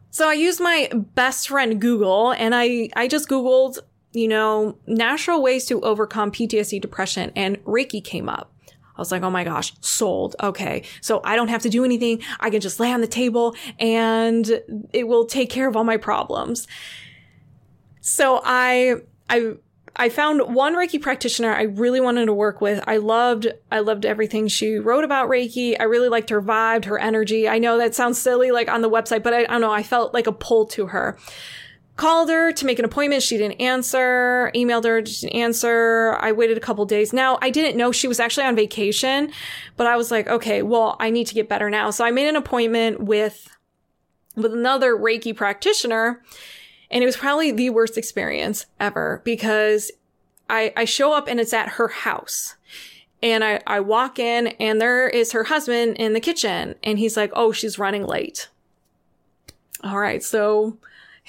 So 0.09 0.27
I 0.27 0.33
used 0.33 0.59
my 0.59 0.89
best 0.93 1.47
friend 1.47 1.79
Google 1.79 2.31
and 2.31 2.55
I, 2.55 2.89
I 2.95 3.07
just 3.07 3.29
Googled 3.29 3.79
you 4.11 4.27
know, 4.27 4.77
natural 4.87 5.41
ways 5.41 5.65
to 5.65 5.81
overcome 5.81 6.31
PTSD 6.31 6.81
depression 6.81 7.31
and 7.35 7.63
Reiki 7.65 8.03
came 8.03 8.27
up. 8.27 8.51
I 8.99 9.01
was 9.01 9.13
like, 9.13 9.21
oh 9.21 9.29
my 9.29 9.45
gosh, 9.45 9.73
sold. 9.79 10.35
Okay. 10.41 10.83
So 10.99 11.21
I 11.23 11.37
don't 11.37 11.47
have 11.47 11.61
to 11.61 11.69
do 11.69 11.85
anything. 11.85 12.21
I 12.41 12.49
can 12.49 12.59
just 12.59 12.81
lay 12.81 12.91
on 12.91 12.99
the 12.99 13.07
table 13.07 13.55
and 13.79 14.61
it 14.91 15.07
will 15.07 15.25
take 15.25 15.49
care 15.49 15.69
of 15.69 15.77
all 15.77 15.85
my 15.85 15.95
problems. 15.95 16.67
So 18.01 18.41
I, 18.43 18.95
I, 19.29 19.53
I 19.95 20.09
found 20.09 20.53
one 20.53 20.75
Reiki 20.75 21.01
practitioner 21.01 21.53
I 21.53 21.63
really 21.63 22.01
wanted 22.01 22.25
to 22.25 22.33
work 22.33 22.59
with. 22.59 22.83
I 22.87 22.97
loved, 22.97 23.47
I 23.71 23.79
loved 23.79 24.05
everything 24.05 24.49
she 24.49 24.75
wrote 24.75 25.05
about 25.05 25.29
Reiki. 25.29 25.77
I 25.79 25.83
really 25.83 26.09
liked 26.09 26.29
her 26.29 26.41
vibe, 26.41 26.83
her 26.85 26.99
energy. 26.99 27.47
I 27.47 27.57
know 27.57 27.77
that 27.77 27.95
sounds 27.95 28.17
silly, 28.19 28.51
like 28.51 28.69
on 28.69 28.81
the 28.81 28.89
website, 28.89 29.23
but 29.23 29.33
I, 29.33 29.41
I 29.41 29.45
don't 29.45 29.61
know. 29.61 29.71
I 29.71 29.83
felt 29.83 30.13
like 30.13 30.27
a 30.27 30.33
pull 30.33 30.65
to 30.67 30.87
her 30.87 31.17
called 31.99 32.29
her 32.29 32.53
to 32.53 32.65
make 32.65 32.79
an 32.79 32.85
appointment. 32.85 33.21
She 33.21 33.37
didn't 33.37 33.59
answer, 33.59 34.51
emailed 34.55 34.85
her, 34.85 35.01
didn't 35.01 35.31
answer. 35.31 36.17
I 36.21 36.31
waited 36.31 36.55
a 36.55 36.61
couple 36.61 36.85
days. 36.85 37.11
Now, 37.11 37.37
I 37.41 37.49
didn't 37.49 37.75
know 37.77 37.91
she 37.91 38.07
was 38.07 38.21
actually 38.21 38.45
on 38.45 38.55
vacation, 38.55 39.33
but 39.75 39.85
I 39.85 39.97
was 39.97 40.09
like, 40.09 40.25
okay, 40.27 40.61
well, 40.61 40.95
I 41.01 41.09
need 41.09 41.27
to 41.27 41.35
get 41.35 41.49
better 41.49 41.69
now. 41.69 41.89
So 41.89 42.05
I 42.05 42.11
made 42.11 42.29
an 42.29 42.37
appointment 42.37 43.01
with, 43.01 43.49
with 44.37 44.53
another 44.53 44.95
Reiki 44.95 45.35
practitioner. 45.35 46.23
And 46.89 47.03
it 47.03 47.05
was 47.05 47.17
probably 47.17 47.51
the 47.51 47.69
worst 47.71 47.97
experience 47.97 48.65
ever 48.79 49.21
because 49.25 49.91
I, 50.49 50.71
I 50.77 50.85
show 50.85 51.11
up 51.11 51.27
and 51.27 51.37
it's 51.37 51.53
at 51.53 51.67
her 51.71 51.89
house. 51.89 52.55
And 53.21 53.43
I, 53.43 53.59
I 53.67 53.81
walk 53.81 54.19
in 54.19 54.47
and 54.47 54.79
there 54.79 55.09
is 55.09 55.33
her 55.33 55.43
husband 55.43 55.97
in 55.97 56.13
the 56.13 56.21
kitchen 56.21 56.75
and 56.81 56.97
he's 56.97 57.17
like, 57.17 57.31
oh, 57.35 57.51
she's 57.51 57.77
running 57.77 58.05
late. 58.05 58.47
All 59.83 59.99
right. 59.99 60.23
So 60.23 60.77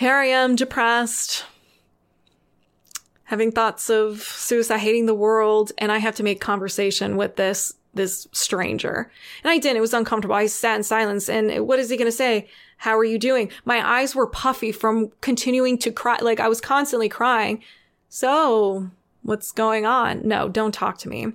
here 0.00 0.14
I 0.14 0.28
am 0.28 0.56
depressed, 0.56 1.44
having 3.24 3.52
thoughts 3.52 3.90
of 3.90 4.22
suicide, 4.22 4.78
hating 4.78 5.04
the 5.04 5.14
world, 5.14 5.72
and 5.76 5.92
I 5.92 5.98
have 5.98 6.14
to 6.14 6.22
make 6.22 6.40
conversation 6.40 7.18
with 7.18 7.36
this 7.36 7.74
this 7.92 8.26
stranger. 8.32 9.10
And 9.44 9.50
I 9.50 9.58
didn't. 9.58 9.76
It 9.76 9.80
was 9.80 9.92
uncomfortable. 9.92 10.34
I 10.34 10.46
sat 10.46 10.76
in 10.76 10.84
silence. 10.84 11.28
And 11.28 11.66
what 11.66 11.78
is 11.78 11.90
he 11.90 11.98
going 11.98 12.06
to 12.06 12.12
say? 12.12 12.48
How 12.78 12.96
are 12.96 13.04
you 13.04 13.18
doing? 13.18 13.50
My 13.66 13.86
eyes 13.86 14.14
were 14.14 14.26
puffy 14.26 14.72
from 14.72 15.10
continuing 15.20 15.76
to 15.78 15.92
cry. 15.92 16.16
Like 16.22 16.40
I 16.40 16.48
was 16.48 16.62
constantly 16.62 17.10
crying. 17.10 17.62
So 18.08 18.88
what's 19.22 19.52
going 19.52 19.84
on? 19.84 20.26
No, 20.26 20.48
don't 20.48 20.72
talk 20.72 20.96
to 20.98 21.10
me. 21.10 21.26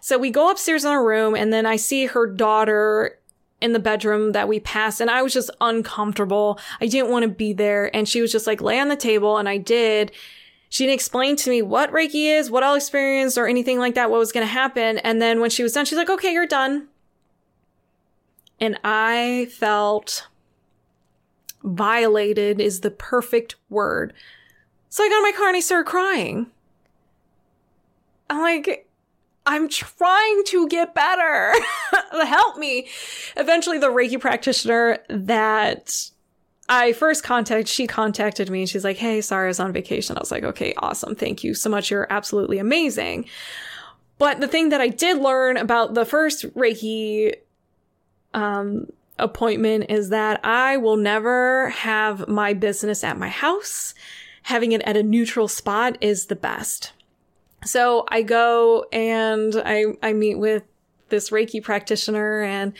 So 0.00 0.16
we 0.16 0.30
go 0.30 0.50
upstairs 0.50 0.84
in 0.84 0.90
our 0.92 1.04
room 1.04 1.34
and 1.34 1.52
then 1.52 1.66
I 1.66 1.76
see 1.76 2.06
her 2.06 2.26
daughter 2.26 3.17
in 3.60 3.72
the 3.72 3.78
bedroom 3.78 4.32
that 4.32 4.48
we 4.48 4.60
passed 4.60 5.00
and 5.00 5.10
I 5.10 5.22
was 5.22 5.32
just 5.32 5.50
uncomfortable. 5.60 6.58
I 6.80 6.86
didn't 6.86 7.10
want 7.10 7.24
to 7.24 7.28
be 7.28 7.52
there. 7.52 7.94
And 7.94 8.08
she 8.08 8.20
was 8.20 8.30
just 8.30 8.46
like, 8.46 8.60
lay 8.60 8.78
on 8.78 8.88
the 8.88 8.96
table. 8.96 9.36
And 9.36 9.48
I 9.48 9.56
did. 9.56 10.12
She 10.68 10.84
didn't 10.84 10.94
explain 10.94 11.36
to 11.36 11.50
me 11.50 11.62
what 11.62 11.90
Reiki 11.90 12.30
is, 12.30 12.50
what 12.50 12.62
I'll 12.62 12.74
experience 12.74 13.36
or 13.36 13.46
anything 13.46 13.78
like 13.78 13.94
that, 13.94 14.10
what 14.10 14.18
was 14.18 14.32
going 14.32 14.46
to 14.46 14.52
happen. 14.52 14.98
And 14.98 15.20
then 15.20 15.40
when 15.40 15.50
she 15.50 15.62
was 15.62 15.72
done, 15.72 15.86
she's 15.86 15.98
like, 15.98 16.10
okay, 16.10 16.32
you're 16.32 16.46
done. 16.46 16.88
And 18.60 18.78
I 18.84 19.48
felt 19.50 20.28
violated 21.64 22.60
is 22.60 22.80
the 22.80 22.90
perfect 22.90 23.56
word. 23.70 24.12
So 24.88 25.04
I 25.04 25.08
got 25.08 25.16
in 25.16 25.22
my 25.22 25.32
car 25.32 25.48
and 25.48 25.56
I 25.56 25.60
started 25.60 25.90
crying. 25.90 26.46
I'm 28.30 28.40
like, 28.40 28.87
I'm 29.48 29.70
trying 29.70 30.44
to 30.44 30.68
get 30.68 30.94
better. 30.94 31.54
Help 32.12 32.58
me. 32.58 32.86
Eventually, 33.34 33.78
the 33.78 33.88
Reiki 33.88 34.20
practitioner 34.20 34.98
that 35.08 36.10
I 36.68 36.92
first 36.92 37.24
contacted, 37.24 37.66
she 37.66 37.86
contacted 37.86 38.50
me 38.50 38.60
and 38.60 38.68
she's 38.68 38.84
like, 38.84 38.98
Hey, 38.98 39.22
sorry, 39.22 39.46
I 39.46 39.48
was 39.48 39.58
on 39.58 39.72
vacation. 39.72 40.18
I 40.18 40.20
was 40.20 40.30
like, 40.30 40.44
okay, 40.44 40.74
awesome. 40.76 41.14
Thank 41.14 41.42
you 41.42 41.54
so 41.54 41.70
much. 41.70 41.90
You're 41.90 42.06
absolutely 42.10 42.58
amazing. 42.58 43.24
But 44.18 44.40
the 44.40 44.48
thing 44.48 44.68
that 44.68 44.82
I 44.82 44.88
did 44.88 45.16
learn 45.16 45.56
about 45.56 45.94
the 45.94 46.04
first 46.04 46.44
Reiki, 46.54 47.32
um, 48.34 48.86
appointment 49.18 49.86
is 49.88 50.10
that 50.10 50.44
I 50.44 50.76
will 50.76 50.98
never 50.98 51.70
have 51.70 52.28
my 52.28 52.52
business 52.52 53.02
at 53.02 53.18
my 53.18 53.30
house. 53.30 53.94
Having 54.42 54.72
it 54.72 54.82
at 54.82 54.96
a 54.96 55.02
neutral 55.02 55.48
spot 55.48 55.96
is 56.02 56.26
the 56.26 56.36
best. 56.36 56.92
So 57.64 58.04
I 58.08 58.22
go 58.22 58.86
and 58.92 59.54
I, 59.64 59.84
I 60.02 60.12
meet 60.12 60.36
with 60.36 60.62
this 61.08 61.30
Reiki 61.30 61.62
practitioner 61.62 62.42
and 62.42 62.72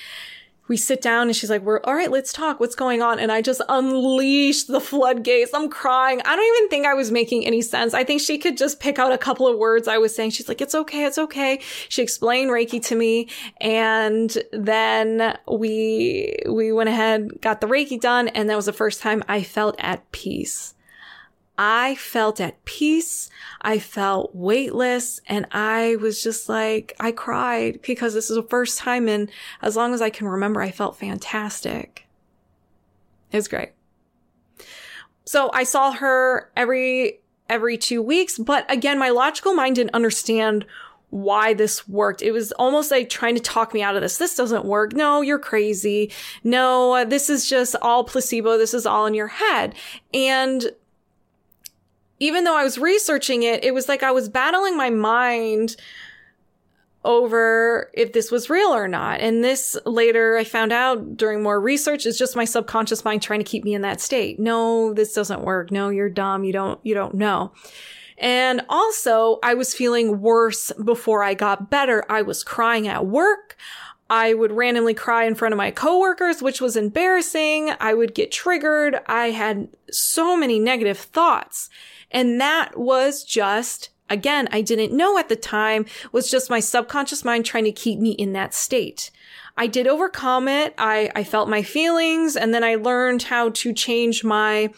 we 0.69 0.77
sit 0.77 1.01
down 1.01 1.29
and 1.29 1.35
she's 1.35 1.49
like, 1.49 1.63
we're 1.63 1.81
all 1.85 1.95
right, 1.95 2.11
let's 2.11 2.33
talk. 2.33 2.61
What's 2.61 2.75
going 2.75 3.01
on? 3.01 3.19
And 3.19 3.33
I 3.33 3.41
just 3.41 3.63
unleashed 3.69 4.69
the 4.69 4.81
floodgates. 4.81 5.53
I'm 5.55 5.71
crying. 5.71 6.21
I 6.25 6.37
don't 6.37 6.57
even 6.57 6.69
think 6.69 6.87
I 6.87 6.93
was 6.93 7.11
making 7.11 7.47
any 7.47 7.63
sense. 7.63 7.95
I 7.95 8.05
think 8.05 8.21
she 8.21 8.37
could 8.37 8.59
just 8.59 8.79
pick 8.79 8.99
out 8.99 9.11
a 9.11 9.19
couple 9.19 9.49
of 9.49 9.57
words 9.57 9.89
I 9.89 9.97
was 9.97 10.15
saying. 10.15 10.31
She's 10.31 10.47
like, 10.47 10.61
it's 10.61 10.75
okay. 10.75 11.05
It's 11.05 11.19
okay. 11.19 11.61
She 11.89 12.03
explained 12.03 12.51
Reiki 12.51 12.85
to 12.87 12.95
me. 12.95 13.29
And 13.63 14.37
then 14.53 15.39
we, 15.51 16.37
we 16.47 16.71
went 16.71 16.91
ahead, 16.91 17.41
got 17.41 17.63
the 17.63 17.67
Reiki 17.67 17.99
done. 17.99 18.29
And 18.29 18.51
that 18.51 18.57
was 18.57 18.67
the 18.67 18.73
first 18.75 19.01
time 19.01 19.25
I 19.27 19.43
felt 19.43 19.75
at 19.79 20.11
peace. 20.13 20.75
I 21.59 21.97
felt 21.97 22.41
at 22.41 22.65
peace. 22.65 23.29
I 23.61 23.81
felt 23.81 24.35
weightless 24.35 25.21
and 25.27 25.45
I 25.51 25.97
was 25.97 26.23
just 26.23 26.49
like, 26.49 26.95
I 27.01 27.11
cried 27.11 27.81
because 27.83 28.15
this 28.15 28.31
is 28.31 28.37
the 28.37 28.45
first 28.45 28.79
time 28.79 29.09
in 29.09 29.29
as 29.61 29.75
long 29.75 29.93
as 29.93 30.01
I 30.01 30.09
can 30.09 30.29
remember, 30.29 30.63
I 30.63 30.71
felt 30.71 30.97
fantastic. 30.97 32.07
It 33.33 33.37
was 33.37 33.49
great. 33.49 33.71
So 35.25 35.51
I 35.53 35.65
saw 35.65 35.93
her 35.93 36.51
every, 36.57 37.21
every 37.51 37.77
two 37.77 38.01
weeks, 38.01 38.39
but 38.39 38.71
again, 38.71 38.99
my 38.99 39.11
logical 39.11 39.53
mind 39.53 39.77
didn't 39.77 39.95
understand 39.95 40.65
why 41.11 41.55
this 41.55 41.89
worked. 41.89 42.23
It 42.23 42.33
was 42.33 42.53
almost 42.53 42.91
like 42.91 43.09
trying 43.09 43.35
to 43.35 43.41
talk 43.41 43.75
me 43.75 43.83
out 43.83 43.97
of 43.97 44.03
this. 44.03 44.19
This 44.19 44.37
doesn't 44.37 44.65
work. 44.65 44.93
No, 44.93 45.23
you're 45.23 45.39
crazy. 45.39 46.13
No, 46.45 47.05
this 47.05 47.29
is 47.31 47.49
just 47.49 47.75
all 47.83 48.05
placebo. 48.05 48.59
This 48.59 48.75
is 48.75 48.87
all 48.87 49.07
in 49.07 49.15
your 49.15 49.29
head. 49.29 49.75
And 50.13 50.71
even 52.21 52.45
though 52.45 52.57
I 52.57 52.65
was 52.65 52.79
researching 52.79 53.43
it, 53.43 53.65
it 53.65 53.75
was 53.75 53.89
like 53.89 54.03
I 54.03 54.11
was 54.11 54.29
battling 54.29 54.77
my 54.77 54.91
mind 54.91 55.77
over 57.05 57.91
if 57.95 58.13
this 58.13 58.31
was 58.31 58.51
real 58.51 58.69
or 58.69 58.89
not. 58.89 59.21
And 59.21 59.43
this 59.43 59.77
later 59.87 60.37
I 60.37 60.45
found 60.45 60.73
out 60.73 61.17
during 61.17 61.43
more 61.43 61.61
research 61.61 62.07
is 62.07 62.19
just 62.19 62.37
my 62.37 62.45
subconscious 62.45 63.05
mind 63.05 63.23
trying 63.23 63.41
to 63.41 63.45
keep 63.45 63.65
me 63.65 63.75
in 63.75 63.83
that 63.83 64.01
state. 64.01 64.41
No, 64.41 64.93
this 64.93 65.15
doesn't 65.15 65.43
work. 65.43 65.71
No, 65.71 65.91
you're 65.91 66.11
dumb. 66.11 66.45
You 66.45 66.53
don't, 66.53 66.81
you 66.83 66.95
don't 66.95 67.15
know. 67.15 67.53
And 68.19 68.63
also 68.69 69.39
I 69.43 69.55
was 69.55 69.75
feeling 69.75 70.21
worse 70.21 70.73
before 70.85 71.23
I 71.23 71.35
got 71.35 71.71
better. 71.71 72.05
I 72.09 72.23
was 72.23 72.43
crying 72.43 72.89
at 72.89 73.07
work. 73.07 73.57
I 74.11 74.35
would 74.35 74.53
randomly 74.53 74.95
cry 74.95 75.25
in 75.25 75.35
front 75.35 75.53
of 75.53 75.59
my 75.59 75.71
coworkers, 75.71 76.43
which 76.43 76.61
was 76.61 76.77
embarrassing. 76.77 77.73
I 77.79 77.95
would 77.95 78.15
get 78.15 78.33
triggered. 78.33 79.01
I 79.07 79.31
had 79.31 79.69
so 79.91 80.37
many 80.37 80.59
negative 80.59 80.99
thoughts. 80.99 81.69
And 82.11 82.41
that 82.41 82.79
was 82.79 83.25
just, 83.25 83.91
again, 84.09 84.49
I 84.51 84.63
didn't 84.63 84.97
know 84.97 85.19
at 85.19 85.29
the 85.29 85.37
time, 85.37 85.87
was 86.13 86.31
just 86.31 86.51
my 86.51 86.61
subconscious 86.61 87.25
mind 87.25 87.45
trying 87.45 87.65
to 87.65 87.73
keep 87.73 87.99
me 87.99 88.13
in 88.13 88.33
that 88.33 88.55
state. 88.55 89.11
I 89.57 89.67
did 89.67 89.89
overcome 89.89 90.47
it. 90.47 90.73
I, 90.79 91.11
I 91.17 91.25
felt 91.25 91.49
my 91.49 91.63
feelings 91.63 92.37
and 92.37 92.55
then 92.55 92.63
I 92.63 92.77
learned 92.77 93.25
how 93.25 93.51
to 93.51 93.73
change 93.73 94.23
my, 94.23 94.71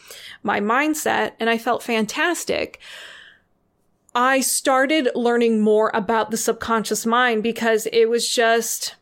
my 0.42 0.60
mindset 0.60 1.32
and 1.38 1.50
I 1.50 1.58
felt 1.58 1.82
fantastic. 1.82 2.80
I 4.14 4.40
started 4.40 5.10
learning 5.14 5.60
more 5.60 5.90
about 5.94 6.30
the 6.30 6.38
subconscious 6.38 7.04
mind 7.04 7.42
because 7.42 7.86
it 7.92 8.08
was 8.08 8.26
just, 8.26 8.96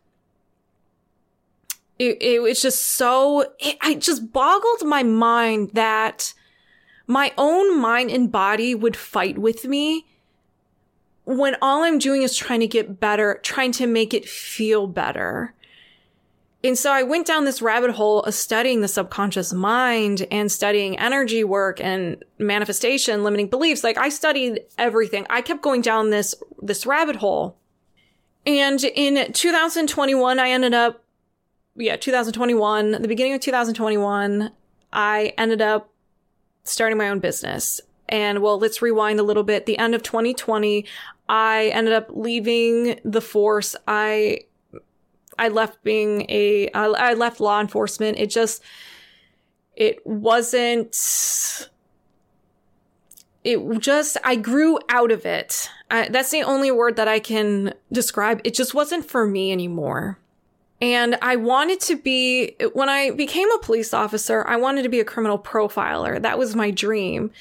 it, 1.98 2.20
it 2.20 2.42
was 2.42 2.60
just 2.60 2.84
so, 2.84 3.52
it, 3.60 3.78
I 3.80 3.94
just 3.94 4.32
boggled 4.32 4.84
my 4.84 5.04
mind 5.04 5.70
that 5.74 6.34
my 7.08 7.32
own 7.38 7.80
mind 7.80 8.10
and 8.10 8.30
body 8.30 8.74
would 8.74 8.94
fight 8.94 9.38
with 9.38 9.64
me 9.64 10.06
when 11.24 11.56
all 11.60 11.82
I'm 11.82 11.98
doing 11.98 12.22
is 12.22 12.36
trying 12.36 12.60
to 12.60 12.66
get 12.66 13.00
better, 13.00 13.40
trying 13.42 13.72
to 13.72 13.86
make 13.86 14.14
it 14.14 14.28
feel 14.28 14.86
better. 14.86 15.54
And 16.62 16.76
so 16.76 16.92
I 16.92 17.02
went 17.02 17.26
down 17.26 17.44
this 17.44 17.62
rabbit 17.62 17.92
hole 17.92 18.22
of 18.22 18.34
studying 18.34 18.82
the 18.82 18.88
subconscious 18.88 19.52
mind 19.52 20.26
and 20.30 20.52
studying 20.52 20.98
energy 20.98 21.44
work 21.44 21.80
and 21.80 22.22
manifestation, 22.38 23.24
limiting 23.24 23.48
beliefs. 23.48 23.82
Like 23.82 23.96
I 23.96 24.10
studied 24.10 24.60
everything. 24.76 25.26
I 25.30 25.40
kept 25.40 25.62
going 25.62 25.80
down 25.80 26.10
this, 26.10 26.34
this 26.60 26.84
rabbit 26.84 27.16
hole. 27.16 27.56
And 28.44 28.82
in 28.82 29.32
2021, 29.32 30.38
I 30.38 30.50
ended 30.50 30.74
up, 30.74 31.04
yeah, 31.74 31.96
2021, 31.96 32.92
the 32.92 33.08
beginning 33.08 33.34
of 33.34 33.40
2021, 33.40 34.50
I 34.92 35.32
ended 35.38 35.62
up 35.62 35.90
starting 36.68 36.98
my 36.98 37.08
own 37.08 37.18
business. 37.18 37.80
And 38.08 38.40
well, 38.40 38.58
let's 38.58 38.80
rewind 38.80 39.20
a 39.20 39.22
little 39.22 39.42
bit. 39.42 39.66
The 39.66 39.78
end 39.78 39.94
of 39.94 40.02
2020, 40.02 40.86
I 41.28 41.70
ended 41.74 41.92
up 41.92 42.06
leaving 42.10 43.00
the 43.04 43.20
force. 43.20 43.76
I, 43.86 44.40
I 45.38 45.48
left 45.48 45.82
being 45.84 46.24
a, 46.28 46.70
I 46.72 47.14
left 47.14 47.40
law 47.40 47.60
enforcement. 47.60 48.18
It 48.18 48.30
just, 48.30 48.62
it 49.76 50.04
wasn't, 50.06 51.68
it 53.44 53.78
just, 53.78 54.16
I 54.24 54.36
grew 54.36 54.78
out 54.88 55.12
of 55.12 55.26
it. 55.26 55.70
I, 55.90 56.08
that's 56.08 56.30
the 56.30 56.42
only 56.42 56.70
word 56.70 56.96
that 56.96 57.08
I 57.08 57.18
can 57.18 57.74
describe. 57.92 58.40
It 58.44 58.54
just 58.54 58.74
wasn't 58.74 59.04
for 59.04 59.26
me 59.26 59.52
anymore. 59.52 60.18
And 60.80 61.18
I 61.22 61.36
wanted 61.36 61.80
to 61.82 61.96
be, 61.96 62.54
when 62.72 62.88
I 62.88 63.10
became 63.10 63.50
a 63.50 63.58
police 63.58 63.92
officer, 63.92 64.46
I 64.46 64.56
wanted 64.56 64.82
to 64.82 64.88
be 64.88 65.00
a 65.00 65.04
criminal 65.04 65.38
profiler. 65.38 66.22
That 66.22 66.38
was 66.38 66.54
my 66.54 66.70
dream. 66.70 67.32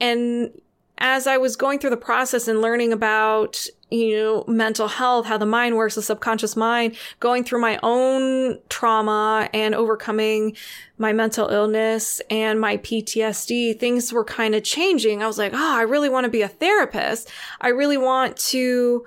And 0.00 0.50
as 0.98 1.26
I 1.26 1.38
was 1.38 1.56
going 1.56 1.78
through 1.78 1.90
the 1.90 1.96
process 1.96 2.46
and 2.46 2.60
learning 2.60 2.92
about, 2.92 3.66
you 3.90 4.16
know, 4.16 4.44
mental 4.46 4.86
health, 4.86 5.26
how 5.26 5.38
the 5.38 5.46
mind 5.46 5.76
works, 5.76 5.94
the 5.94 6.02
subconscious 6.02 6.56
mind, 6.56 6.96
going 7.20 7.42
through 7.42 7.60
my 7.60 7.80
own 7.82 8.58
trauma 8.68 9.48
and 9.52 9.74
overcoming 9.74 10.56
my 10.98 11.12
mental 11.12 11.48
illness 11.48 12.20
and 12.30 12.60
my 12.60 12.76
PTSD, 12.78 13.78
things 13.78 14.12
were 14.12 14.24
kind 14.24 14.54
of 14.54 14.62
changing. 14.62 15.22
I 15.22 15.26
was 15.26 15.38
like, 15.38 15.52
oh, 15.54 15.76
I 15.76 15.82
really 15.82 16.08
want 16.08 16.24
to 16.24 16.30
be 16.30 16.42
a 16.42 16.48
therapist. 16.48 17.30
I 17.60 17.68
really 17.68 17.98
want 17.98 18.36
to 18.36 19.04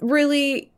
really 0.00 0.70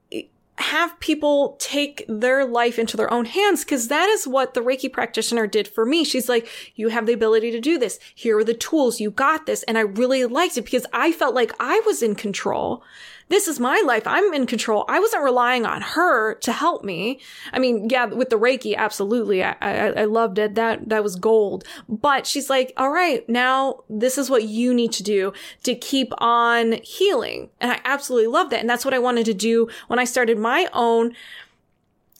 have 0.59 0.99
people 0.99 1.57
take 1.61 2.05
their 2.09 2.45
life 2.45 2.79
into 2.79 2.97
their 2.97 3.13
own 3.13 3.25
hands 3.25 3.65
because 3.65 3.89
that 3.89 4.09
is 4.09 4.27
what 4.27 4.55
the 4.55 4.61
Reiki 4.61 4.93
practitioner 4.93 5.47
did 5.47 5.69
for 5.69 5.87
me. 5.87 6.05
She's 6.05 6.29
like, 6.29 6.49
you 6.75 6.89
have 6.89 7.07
the 7.07 7.13
ability 7.13 7.51
to 7.53 7.61
do 7.61 7.79
this. 7.79 7.99
Here 8.15 8.37
are 8.39 8.45
the 8.45 8.55
tools. 8.55 9.01
You 9.01 9.11
got 9.11 9.47
this. 9.47 9.63
And 9.65 9.79
I 9.79 9.83
really 9.83 10.25
liked 10.27 10.59
it 10.59 10.65
because 10.65 10.87
I 10.93 11.13
felt 11.13 11.35
like 11.35 11.53
I 11.61 11.81
was 11.87 12.03
in 12.03 12.15
control 12.17 12.83
this 13.29 13.47
is 13.47 13.61
my 13.61 13.83
life. 13.87 14.07
I'm 14.07 14.33
in 14.33 14.47
control. 14.47 14.85
I 14.89 15.01
wasn't 15.01 15.23
relying 15.23 15.67
on 15.67 15.83
her 15.83 16.35
to 16.37 16.53
help 16.53 16.85
me. 16.85 17.21
I 17.53 17.59
mean, 17.59 17.89
yeah, 17.91 18.07
with 18.07 18.31
the 18.31 18.39
Reiki, 18.39 18.75
absolutely. 18.77 19.43
I, 19.43 19.55
I, 19.61 19.87
I 19.89 20.05
loved 20.05 20.39
it. 20.39 20.55
That, 20.55 20.89
that 20.89 21.03
was 21.03 21.17
gold. 21.17 21.65
But 21.89 22.27
she's 22.27 22.49
like, 22.49 22.73
all 22.77 22.91
right, 22.91 23.29
now 23.29 23.81
this 23.89 24.17
is 24.17 24.31
what 24.31 24.45
you 24.45 24.73
need 24.73 24.93
to 24.93 25.03
do 25.03 25.33
to 25.65 25.75
keep 25.75 26.13
on 26.19 26.79
healing. 26.83 27.51
And 27.61 27.73
I 27.73 27.81
absolutely 27.85 28.29
loved 28.29 28.51
that. 28.53 28.61
And 28.61 28.71
that's 28.71 28.85
what 28.85 28.95
I 28.95 28.99
wanted 28.99 29.27
to 29.27 29.35
do 29.35 29.69
when 29.89 29.99
I 29.99 30.05
started 30.05 30.39
my 30.39 30.69
own 30.73 31.15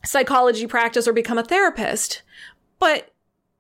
psychology 0.05 0.67
practice 0.67 1.09
or 1.09 1.13
become 1.13 1.39
a 1.39 1.45
therapist. 1.45 2.23
But 2.79 3.13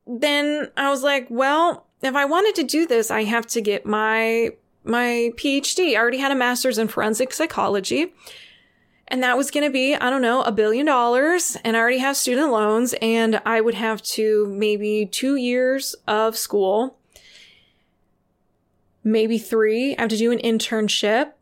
then 0.06 0.70
I 0.76 0.90
was 0.90 1.02
like, 1.02 1.26
well, 1.30 1.86
if 2.02 2.14
I 2.14 2.24
wanted 2.24 2.54
to 2.56 2.62
do 2.62 2.86
this, 2.86 3.10
I 3.10 3.24
have 3.24 3.46
to 3.48 3.60
get 3.60 3.84
my 3.84 4.50
my 4.88 5.32
PhD. 5.36 5.92
I 5.92 5.96
already 5.96 6.18
had 6.18 6.32
a 6.32 6.34
master's 6.34 6.78
in 6.78 6.88
forensic 6.88 7.32
psychology. 7.32 8.14
And 9.08 9.22
that 9.22 9.36
was 9.36 9.50
going 9.50 9.64
to 9.64 9.72
be, 9.72 9.94
I 9.94 10.10
don't 10.10 10.22
know, 10.22 10.42
a 10.42 10.52
billion 10.52 10.84
dollars. 10.86 11.56
And 11.64 11.76
I 11.76 11.80
already 11.80 11.98
have 11.98 12.16
student 12.16 12.50
loans. 12.50 12.94
And 13.00 13.40
I 13.46 13.60
would 13.60 13.74
have 13.74 14.02
to 14.02 14.46
maybe 14.48 15.06
two 15.06 15.36
years 15.36 15.94
of 16.06 16.36
school, 16.36 16.98
maybe 19.02 19.38
three. 19.38 19.96
I 19.96 20.02
have 20.02 20.10
to 20.10 20.16
do 20.16 20.30
an 20.30 20.38
internship. 20.38 21.32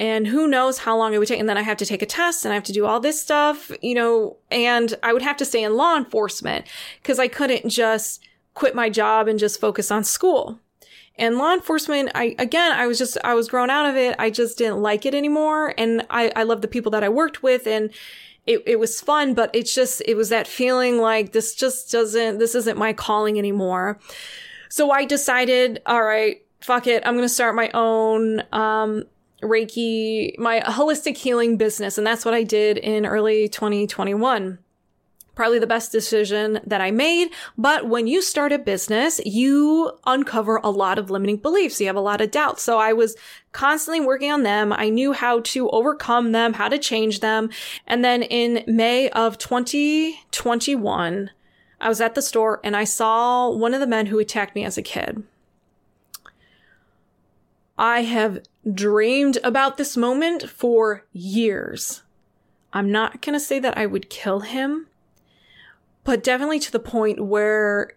And 0.00 0.26
who 0.26 0.48
knows 0.48 0.78
how 0.78 0.96
long 0.96 1.14
it 1.14 1.18
would 1.18 1.28
take. 1.28 1.38
And 1.38 1.48
then 1.48 1.58
I 1.58 1.62
have 1.62 1.76
to 1.76 1.86
take 1.86 2.02
a 2.02 2.06
test 2.06 2.44
and 2.44 2.50
I 2.50 2.56
have 2.56 2.64
to 2.64 2.72
do 2.72 2.86
all 2.86 2.98
this 2.98 3.22
stuff, 3.22 3.70
you 3.80 3.94
know, 3.94 4.36
and 4.50 4.94
I 5.04 5.12
would 5.12 5.22
have 5.22 5.36
to 5.36 5.44
stay 5.44 5.62
in 5.62 5.76
law 5.76 5.96
enforcement 5.96 6.66
because 7.00 7.20
I 7.20 7.28
couldn't 7.28 7.68
just 7.68 8.24
quit 8.54 8.74
my 8.74 8.90
job 8.90 9.28
and 9.28 9.38
just 9.38 9.60
focus 9.60 9.92
on 9.92 10.02
school. 10.02 10.58
And 11.16 11.36
law 11.36 11.52
enforcement, 11.52 12.10
I, 12.14 12.34
again, 12.38 12.72
I 12.72 12.86
was 12.86 12.98
just, 12.98 13.18
I 13.22 13.34
was 13.34 13.48
grown 13.48 13.70
out 13.70 13.86
of 13.86 13.96
it. 13.96 14.16
I 14.18 14.30
just 14.30 14.58
didn't 14.58 14.80
like 14.80 15.04
it 15.04 15.14
anymore. 15.14 15.74
And 15.76 16.06
I, 16.10 16.32
I 16.34 16.42
love 16.44 16.62
the 16.62 16.68
people 16.68 16.90
that 16.92 17.04
I 17.04 17.08
worked 17.08 17.42
with 17.42 17.66
and 17.66 17.90
it, 18.46 18.62
it 18.66 18.78
was 18.78 19.00
fun, 19.00 19.34
but 19.34 19.50
it's 19.54 19.74
just, 19.74 20.02
it 20.06 20.16
was 20.16 20.30
that 20.30 20.46
feeling 20.46 20.98
like 20.98 21.32
this 21.32 21.54
just 21.54 21.92
doesn't, 21.92 22.38
this 22.38 22.54
isn't 22.54 22.76
my 22.76 22.92
calling 22.92 23.38
anymore. 23.38 24.00
So 24.68 24.90
I 24.90 25.04
decided, 25.04 25.80
all 25.86 26.02
right, 26.02 26.42
fuck 26.60 26.86
it. 26.86 27.02
I'm 27.06 27.14
going 27.14 27.28
to 27.28 27.32
start 27.32 27.54
my 27.54 27.70
own, 27.72 28.42
um, 28.52 29.04
Reiki, 29.42 30.38
my 30.38 30.60
holistic 30.60 31.16
healing 31.16 31.56
business. 31.56 31.98
And 31.98 32.06
that's 32.06 32.24
what 32.24 32.34
I 32.34 32.42
did 32.42 32.78
in 32.78 33.04
early 33.06 33.48
2021. 33.48 34.58
Probably 35.34 35.58
the 35.58 35.66
best 35.66 35.90
decision 35.92 36.60
that 36.66 36.82
I 36.82 36.90
made. 36.90 37.30
But 37.56 37.88
when 37.88 38.06
you 38.06 38.20
start 38.20 38.52
a 38.52 38.58
business, 38.58 39.18
you 39.24 39.92
uncover 40.04 40.60
a 40.62 40.68
lot 40.68 40.98
of 40.98 41.10
limiting 41.10 41.38
beliefs. 41.38 41.80
You 41.80 41.86
have 41.86 41.96
a 41.96 42.00
lot 42.00 42.20
of 42.20 42.30
doubts. 42.30 42.62
So 42.62 42.78
I 42.78 42.92
was 42.92 43.16
constantly 43.52 44.04
working 44.04 44.30
on 44.30 44.42
them. 44.42 44.72
I 44.74 44.90
knew 44.90 45.14
how 45.14 45.40
to 45.40 45.70
overcome 45.70 46.32
them, 46.32 46.52
how 46.52 46.68
to 46.68 46.78
change 46.78 47.20
them. 47.20 47.48
And 47.86 48.04
then 48.04 48.22
in 48.22 48.62
May 48.66 49.08
of 49.10 49.38
2021, 49.38 51.30
I 51.80 51.88
was 51.88 52.00
at 52.00 52.14
the 52.14 52.22
store 52.22 52.60
and 52.62 52.76
I 52.76 52.84
saw 52.84 53.48
one 53.50 53.74
of 53.74 53.80
the 53.80 53.86
men 53.86 54.06
who 54.06 54.18
attacked 54.18 54.54
me 54.54 54.64
as 54.64 54.76
a 54.76 54.82
kid. 54.82 55.24
I 57.76 58.02
have 58.02 58.42
dreamed 58.72 59.38
about 59.42 59.76
this 59.76 59.96
moment 59.96 60.48
for 60.48 61.04
years. 61.12 62.02
I'm 62.72 62.92
not 62.92 63.20
going 63.20 63.34
to 63.34 63.40
say 63.40 63.58
that 63.58 63.76
I 63.76 63.86
would 63.86 64.08
kill 64.08 64.40
him, 64.40 64.86
but 66.04 66.22
definitely 66.22 66.58
to 66.60 66.72
the 66.72 66.78
point 66.78 67.24
where 67.24 67.92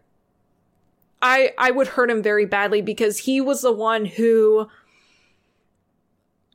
I 1.21 1.53
I 1.57 1.71
would 1.71 1.89
hurt 1.89 2.09
him 2.09 2.21
very 2.21 2.45
badly 2.45 2.81
because 2.81 3.19
he 3.19 3.41
was 3.41 3.61
the 3.61 3.71
one 3.71 4.05
who 4.05 4.69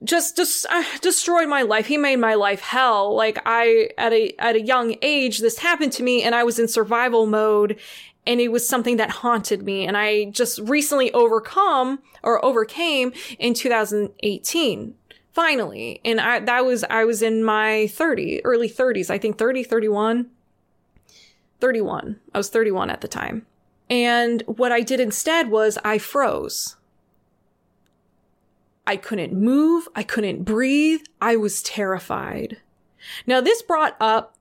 just 0.02 0.36
just 0.36 0.66
uh, 0.70 0.84
destroyed 1.00 1.48
my 1.48 1.62
life. 1.62 1.86
He 1.86 1.98
made 1.98 2.16
my 2.16 2.34
life 2.34 2.60
hell. 2.60 3.14
Like 3.14 3.40
I 3.44 3.90
at 3.98 4.12
a 4.12 4.32
at 4.38 4.56
a 4.56 4.60
young 4.60 4.96
age 5.02 5.40
this 5.40 5.58
happened 5.58 5.92
to 5.94 6.02
me 6.02 6.22
and 6.22 6.34
I 6.34 6.44
was 6.44 6.58
in 6.58 6.68
survival 6.68 7.26
mode 7.26 7.78
and 8.26 8.40
it 8.40 8.48
was 8.48 8.68
something 8.68 8.96
that 8.96 9.10
haunted 9.10 9.62
me 9.62 9.86
and 9.86 9.96
I 9.96 10.26
just 10.26 10.58
recently 10.60 11.12
overcome 11.12 12.00
or 12.22 12.44
overcame 12.44 13.12
in 13.38 13.54
2018 13.54 14.94
finally 15.32 16.00
and 16.04 16.20
I 16.20 16.40
that 16.40 16.64
was 16.64 16.84
I 16.84 17.04
was 17.04 17.22
in 17.22 17.42
my 17.42 17.86
30 17.88 18.44
early 18.44 18.68
30s 18.68 19.10
I 19.10 19.18
think 19.18 19.38
30 19.38 19.64
31 19.64 20.26
31 21.60 22.18
I 22.34 22.38
was 22.38 22.48
31 22.48 22.90
at 22.90 23.00
the 23.00 23.08
time 23.08 23.46
and 23.88 24.42
what 24.46 24.72
I 24.72 24.80
did 24.80 25.00
instead 25.00 25.50
was 25.50 25.78
I 25.84 25.98
froze 25.98 26.76
I 28.86 28.96
couldn't 28.96 29.32
move 29.32 29.88
I 29.94 30.02
couldn't 30.02 30.44
breathe 30.44 31.02
I 31.20 31.36
was 31.36 31.62
terrified 31.62 32.58
now 33.26 33.40
this 33.40 33.62
brought 33.62 33.96
up 34.00 34.36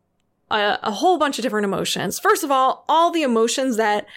a, 0.52 0.80
a 0.84 0.92
whole 0.92 1.18
bunch 1.18 1.38
of 1.38 1.44
different 1.44 1.66
emotions. 1.66 2.20
First 2.20 2.44
of 2.44 2.52
all, 2.52 2.86
all 2.88 3.12
the 3.12 3.24
emotions 3.24 3.78
that 3.78 4.08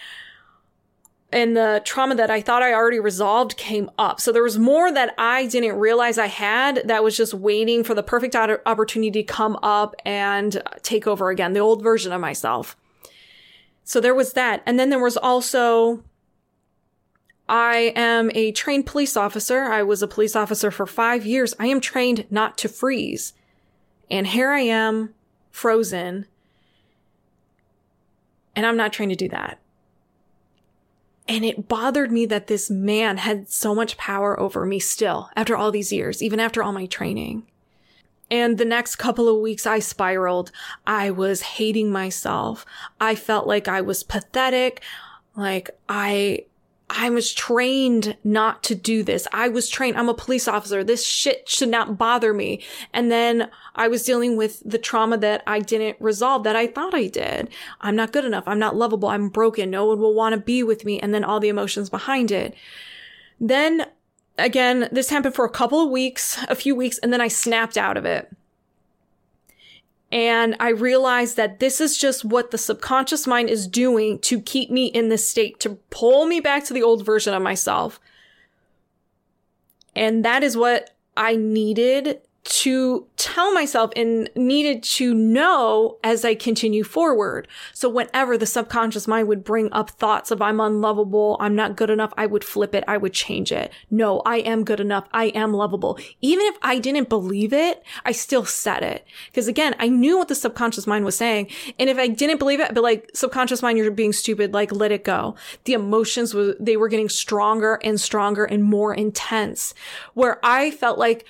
and 1.34 1.56
the 1.56 1.80
trauma 1.86 2.14
that 2.14 2.30
I 2.30 2.42
thought 2.42 2.62
I 2.62 2.74
already 2.74 3.00
resolved 3.00 3.56
came 3.56 3.90
up. 3.98 4.20
So 4.20 4.32
there 4.32 4.42
was 4.42 4.58
more 4.58 4.92
that 4.92 5.14
I 5.16 5.46
didn't 5.46 5.78
realize 5.78 6.18
I 6.18 6.26
had 6.26 6.82
that 6.84 7.02
was 7.02 7.16
just 7.16 7.32
waiting 7.32 7.84
for 7.84 7.94
the 7.94 8.02
perfect 8.02 8.36
opportunity 8.36 9.10
to 9.10 9.22
come 9.22 9.58
up 9.62 9.94
and 10.04 10.62
take 10.82 11.06
over 11.06 11.30
again, 11.30 11.54
the 11.54 11.60
old 11.60 11.82
version 11.82 12.12
of 12.12 12.20
myself. 12.20 12.76
So 13.84 14.00
there 14.00 14.14
was 14.14 14.32
that. 14.34 14.62
And 14.66 14.78
then 14.78 14.90
there 14.90 15.02
was 15.02 15.16
also, 15.16 16.02
I 17.48 17.92
am 17.96 18.30
a 18.34 18.52
trained 18.52 18.86
police 18.86 19.16
officer. 19.16 19.64
I 19.64 19.82
was 19.82 20.02
a 20.02 20.08
police 20.08 20.36
officer 20.36 20.70
for 20.70 20.86
five 20.86 21.26
years. 21.26 21.54
I 21.58 21.66
am 21.66 21.80
trained 21.80 22.26
not 22.30 22.56
to 22.58 22.68
freeze. 22.68 23.32
And 24.10 24.26
here 24.26 24.50
I 24.50 24.60
am 24.60 25.14
frozen. 25.50 26.26
And 28.54 28.66
I'm 28.66 28.76
not 28.76 28.92
trained 28.92 29.12
to 29.12 29.16
do 29.16 29.28
that. 29.30 29.58
And 31.28 31.44
it 31.44 31.68
bothered 31.68 32.10
me 32.10 32.26
that 32.26 32.48
this 32.48 32.68
man 32.68 33.16
had 33.16 33.48
so 33.48 33.74
much 33.74 33.96
power 33.96 34.38
over 34.38 34.66
me 34.66 34.78
still 34.78 35.30
after 35.36 35.56
all 35.56 35.70
these 35.70 35.92
years, 35.92 36.22
even 36.22 36.40
after 36.40 36.62
all 36.62 36.72
my 36.72 36.86
training. 36.86 37.46
And 38.32 38.56
the 38.56 38.64
next 38.64 38.96
couple 38.96 39.28
of 39.28 39.42
weeks, 39.42 39.66
I 39.66 39.78
spiraled. 39.78 40.50
I 40.86 41.10
was 41.10 41.42
hating 41.42 41.92
myself. 41.92 42.64
I 42.98 43.14
felt 43.14 43.46
like 43.46 43.68
I 43.68 43.82
was 43.82 44.02
pathetic. 44.02 44.80
Like 45.36 45.68
I, 45.86 46.46
I 46.88 47.10
was 47.10 47.34
trained 47.34 48.16
not 48.24 48.62
to 48.62 48.74
do 48.74 49.02
this. 49.02 49.28
I 49.34 49.48
was 49.48 49.68
trained. 49.68 49.98
I'm 49.98 50.08
a 50.08 50.14
police 50.14 50.48
officer. 50.48 50.82
This 50.82 51.06
shit 51.06 51.46
should 51.46 51.68
not 51.68 51.98
bother 51.98 52.32
me. 52.32 52.62
And 52.94 53.12
then 53.12 53.50
I 53.74 53.88
was 53.88 54.02
dealing 54.02 54.38
with 54.38 54.62
the 54.64 54.78
trauma 54.78 55.18
that 55.18 55.42
I 55.46 55.58
didn't 55.58 55.98
resolve 56.00 56.44
that 56.44 56.56
I 56.56 56.68
thought 56.68 56.94
I 56.94 57.08
did. 57.08 57.50
I'm 57.82 57.96
not 57.96 58.12
good 58.12 58.24
enough. 58.24 58.44
I'm 58.46 58.58
not 58.58 58.76
lovable. 58.76 59.10
I'm 59.10 59.28
broken. 59.28 59.68
No 59.68 59.84
one 59.84 60.00
will 60.00 60.14
want 60.14 60.34
to 60.34 60.40
be 60.40 60.62
with 60.62 60.86
me. 60.86 60.98
And 60.98 61.12
then 61.12 61.22
all 61.22 61.38
the 61.38 61.50
emotions 61.50 61.90
behind 61.90 62.30
it. 62.30 62.54
Then 63.38 63.88
again, 64.38 64.88
this 64.92 65.10
happened 65.10 65.34
for 65.34 65.44
a 65.44 65.50
couple 65.50 65.80
of 65.80 65.90
weeks, 65.90 66.42
a 66.48 66.54
few 66.54 66.74
weeks, 66.74 66.98
and 66.98 67.12
then 67.12 67.20
I 67.20 67.28
snapped 67.28 67.76
out 67.76 67.96
of 67.96 68.04
it. 68.04 68.30
And 70.10 70.56
I 70.60 70.68
realized 70.68 71.38
that 71.38 71.58
this 71.58 71.80
is 71.80 71.96
just 71.96 72.24
what 72.24 72.50
the 72.50 72.58
subconscious 72.58 73.26
mind 73.26 73.48
is 73.48 73.66
doing 73.66 74.18
to 74.20 74.40
keep 74.40 74.70
me 74.70 74.86
in 74.86 75.08
this 75.08 75.26
state, 75.26 75.58
to 75.60 75.78
pull 75.88 76.26
me 76.26 76.38
back 76.38 76.64
to 76.66 76.74
the 76.74 76.82
old 76.82 77.04
version 77.04 77.32
of 77.32 77.42
myself. 77.42 77.98
And 79.96 80.22
that 80.24 80.42
is 80.42 80.56
what 80.56 80.90
I 81.16 81.36
needed 81.36 82.20
to 82.44 83.06
tell 83.16 83.52
myself 83.54 83.92
and 83.94 84.28
needed 84.34 84.82
to 84.82 85.14
know 85.14 85.98
as 86.02 86.24
I 86.24 86.34
continue 86.34 86.82
forward. 86.82 87.46
So 87.72 87.88
whenever 87.88 88.36
the 88.36 88.46
subconscious 88.46 89.06
mind 89.06 89.28
would 89.28 89.44
bring 89.44 89.72
up 89.72 89.90
thoughts 89.90 90.32
of 90.32 90.42
I'm 90.42 90.58
unlovable, 90.58 91.36
I'm 91.38 91.54
not 91.54 91.76
good 91.76 91.88
enough, 91.88 92.12
I 92.16 92.26
would 92.26 92.42
flip 92.42 92.74
it, 92.74 92.82
I 92.88 92.96
would 92.96 93.12
change 93.12 93.52
it. 93.52 93.72
No, 93.90 94.20
I 94.26 94.38
am 94.38 94.64
good 94.64 94.80
enough, 94.80 95.08
I 95.12 95.26
am 95.26 95.54
lovable. 95.54 95.98
Even 96.20 96.44
if 96.46 96.56
I 96.62 96.78
didn't 96.78 97.08
believe 97.08 97.52
it, 97.52 97.84
I 98.04 98.10
still 98.10 98.44
said 98.44 98.82
it. 98.82 99.06
Because 99.28 99.46
again, 99.46 99.76
I 99.78 99.88
knew 99.88 100.18
what 100.18 100.26
the 100.26 100.34
subconscious 100.34 100.86
mind 100.86 101.04
was 101.04 101.16
saying. 101.16 101.48
And 101.78 101.88
if 101.88 101.96
I 101.96 102.08
didn't 102.08 102.38
believe 102.38 102.58
it, 102.58 102.74
be 102.74 102.80
like, 102.80 103.10
subconscious 103.14 103.62
mind, 103.62 103.78
you're 103.78 103.90
being 103.92 104.12
stupid, 104.12 104.52
like 104.52 104.72
let 104.72 104.90
it 104.90 105.04
go. 105.04 105.36
The 105.64 105.74
emotions 105.74 106.34
were, 106.34 106.56
they 106.58 106.76
were 106.76 106.88
getting 106.88 107.08
stronger 107.08 107.78
and 107.84 108.00
stronger 108.00 108.44
and 108.44 108.64
more 108.64 108.92
intense. 108.92 109.74
Where 110.14 110.44
I 110.44 110.72
felt 110.72 110.98
like, 110.98 111.24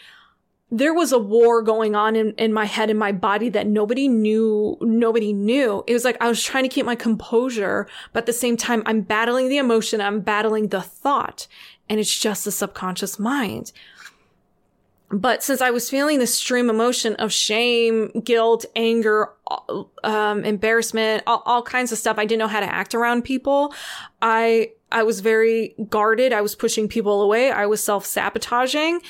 there 0.74 0.94
was 0.94 1.12
a 1.12 1.18
war 1.18 1.60
going 1.60 1.94
on 1.94 2.16
in, 2.16 2.30
in 2.32 2.50
my 2.50 2.64
head 2.64 2.88
and 2.88 2.98
my 2.98 3.12
body 3.12 3.50
that 3.50 3.66
nobody 3.66 4.08
knew, 4.08 4.78
nobody 4.80 5.34
knew. 5.34 5.84
It 5.86 5.92
was 5.92 6.02
like 6.02 6.16
I 6.18 6.28
was 6.28 6.42
trying 6.42 6.64
to 6.64 6.68
keep 6.70 6.86
my 6.86 6.94
composure, 6.94 7.86
but 8.14 8.20
at 8.20 8.26
the 8.26 8.32
same 8.32 8.56
time, 8.56 8.82
I'm 8.86 9.02
battling 9.02 9.50
the 9.50 9.58
emotion, 9.58 10.00
I'm 10.00 10.20
battling 10.20 10.68
the 10.68 10.80
thought, 10.80 11.46
and 11.90 12.00
it's 12.00 12.18
just 12.18 12.46
the 12.46 12.50
subconscious 12.50 13.18
mind. 13.18 13.72
But 15.10 15.42
since 15.42 15.60
I 15.60 15.70
was 15.70 15.90
feeling 15.90 16.18
this 16.18 16.34
stream 16.34 16.70
emotion 16.70 17.16
of 17.16 17.34
shame, 17.34 18.08
guilt, 18.24 18.64
anger, 18.74 19.28
um, 20.02 20.42
embarrassment, 20.42 21.22
all, 21.26 21.42
all 21.44 21.62
kinds 21.62 21.92
of 21.92 21.98
stuff, 21.98 22.16
I 22.16 22.24
didn't 22.24 22.38
know 22.38 22.48
how 22.48 22.60
to 22.60 22.74
act 22.74 22.94
around 22.94 23.24
people. 23.24 23.74
I, 24.22 24.70
I 24.90 25.02
was 25.02 25.20
very 25.20 25.74
guarded. 25.90 26.32
I 26.32 26.40
was 26.40 26.54
pushing 26.54 26.88
people 26.88 27.20
away. 27.20 27.50
I 27.50 27.66
was 27.66 27.82
self 27.82 28.06
sabotaging. 28.06 29.02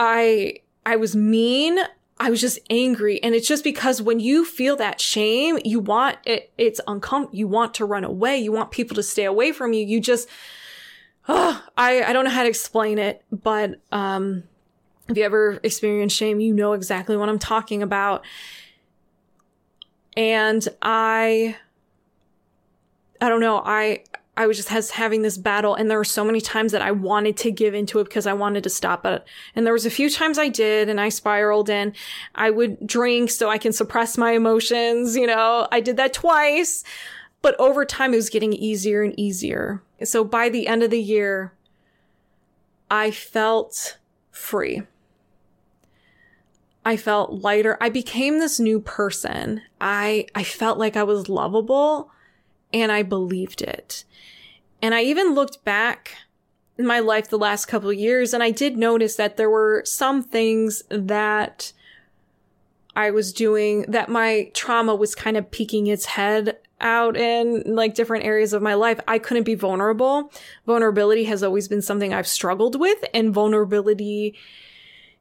I 0.00 0.54
I 0.84 0.96
was 0.96 1.14
mean. 1.14 1.78
I 2.22 2.28
was 2.28 2.42
just 2.42 2.58
angry. 2.68 3.22
And 3.22 3.34
it's 3.34 3.48
just 3.48 3.64
because 3.64 4.02
when 4.02 4.20
you 4.20 4.44
feel 4.44 4.76
that 4.76 5.00
shame, 5.00 5.58
you 5.64 5.80
want 5.80 6.18
it, 6.26 6.52
it's 6.58 6.78
uncomfortable. 6.86 7.34
You 7.34 7.48
want 7.48 7.72
to 7.74 7.86
run 7.86 8.04
away. 8.04 8.36
You 8.36 8.52
want 8.52 8.72
people 8.72 8.94
to 8.96 9.02
stay 9.02 9.24
away 9.24 9.52
from 9.52 9.72
you. 9.72 9.86
You 9.86 10.00
just, 10.00 10.28
oh, 11.30 11.64
I, 11.78 12.02
I 12.02 12.12
don't 12.12 12.24
know 12.26 12.30
how 12.30 12.42
to 12.42 12.48
explain 12.50 12.98
it, 12.98 13.24
but, 13.32 13.80
um, 13.90 14.42
if 15.08 15.16
you 15.16 15.22
ever 15.22 15.60
experience 15.62 16.12
shame, 16.12 16.40
you 16.40 16.52
know 16.52 16.74
exactly 16.74 17.16
what 17.16 17.30
I'm 17.30 17.38
talking 17.38 17.82
about. 17.82 18.22
And 20.14 20.68
I, 20.82 21.56
I 23.18 23.30
don't 23.30 23.40
know. 23.40 23.62
I, 23.64 24.04
I 24.40 24.46
was 24.46 24.56
just 24.56 24.70
has 24.70 24.92
having 24.92 25.20
this 25.20 25.36
battle 25.36 25.74
and 25.74 25.90
there 25.90 25.98
were 25.98 26.04
so 26.04 26.24
many 26.24 26.40
times 26.40 26.72
that 26.72 26.80
I 26.80 26.92
wanted 26.92 27.36
to 27.36 27.50
give 27.50 27.74
into 27.74 27.98
it 27.98 28.04
because 28.04 28.26
I 28.26 28.32
wanted 28.32 28.62
to 28.64 28.70
stop 28.70 29.04
it. 29.04 29.22
And 29.54 29.66
there 29.66 29.74
was 29.74 29.84
a 29.84 29.90
few 29.90 30.08
times 30.08 30.38
I 30.38 30.48
did 30.48 30.88
and 30.88 30.98
I 30.98 31.10
spiraled 31.10 31.68
and 31.68 31.94
I 32.34 32.48
would 32.48 32.86
drink 32.86 33.30
so 33.30 33.50
I 33.50 33.58
can 33.58 33.74
suppress 33.74 34.16
my 34.16 34.30
emotions. 34.32 35.14
You 35.14 35.26
know, 35.26 35.68
I 35.70 35.80
did 35.80 35.98
that 35.98 36.14
twice, 36.14 36.82
but 37.42 37.54
over 37.60 37.84
time 37.84 38.14
it 38.14 38.16
was 38.16 38.30
getting 38.30 38.54
easier 38.54 39.02
and 39.02 39.12
easier. 39.20 39.82
So 40.04 40.24
by 40.24 40.48
the 40.48 40.68
end 40.68 40.82
of 40.82 40.88
the 40.88 41.02
year, 41.02 41.52
I 42.90 43.10
felt 43.10 43.98
free. 44.30 44.84
I 46.82 46.96
felt 46.96 47.42
lighter. 47.42 47.76
I 47.78 47.90
became 47.90 48.38
this 48.38 48.58
new 48.58 48.80
person. 48.80 49.60
I, 49.82 50.28
I 50.34 50.44
felt 50.44 50.78
like 50.78 50.96
I 50.96 51.02
was 51.02 51.28
lovable 51.28 52.10
and 52.72 52.90
I 52.92 53.02
believed 53.02 53.62
it. 53.62 54.04
And 54.82 54.94
I 54.94 55.02
even 55.02 55.34
looked 55.34 55.64
back 55.64 56.16
in 56.78 56.86
my 56.86 57.00
life 57.00 57.28
the 57.28 57.38
last 57.38 57.66
couple 57.66 57.92
years 57.92 58.32
and 58.32 58.42
I 58.42 58.50
did 58.50 58.76
notice 58.76 59.16
that 59.16 59.36
there 59.36 59.50
were 59.50 59.82
some 59.84 60.22
things 60.22 60.82
that 60.88 61.72
I 62.96 63.10
was 63.10 63.32
doing 63.32 63.82
that 63.88 64.08
my 64.08 64.50
trauma 64.54 64.94
was 64.94 65.14
kind 65.14 65.36
of 65.36 65.50
peeking 65.50 65.86
its 65.86 66.06
head 66.06 66.58
out 66.80 67.16
in 67.16 67.62
like 67.66 67.94
different 67.94 68.24
areas 68.24 68.52
of 68.52 68.62
my 68.62 68.74
life. 68.74 68.98
I 69.06 69.18
couldn't 69.18 69.44
be 69.44 69.54
vulnerable. 69.54 70.32
Vulnerability 70.66 71.24
has 71.24 71.42
always 71.42 71.68
been 71.68 71.82
something 71.82 72.14
I've 72.14 72.26
struggled 72.26 72.80
with 72.80 73.04
and 73.12 73.34
vulnerability 73.34 74.36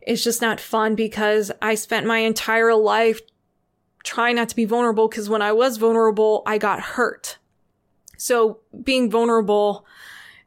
is 0.08 0.24
just 0.24 0.42
not 0.42 0.60
fun 0.60 0.96
because 0.96 1.52
I 1.62 1.76
spent 1.76 2.08
my 2.08 2.20
entire 2.20 2.74
life 2.74 3.20
trying 4.04 4.38
not 4.38 4.50
to 4.50 4.56
be 4.56 4.66
vulnerable 4.66 5.08
because 5.10 5.30
when 5.30 5.42
I 5.42 5.52
was 5.52 5.78
vulnerable, 5.78 6.44
I 6.46 6.58
got 6.58 6.80
hurt. 6.80 7.38
So 8.20 8.60
being 8.84 9.10
vulnerable 9.10 9.86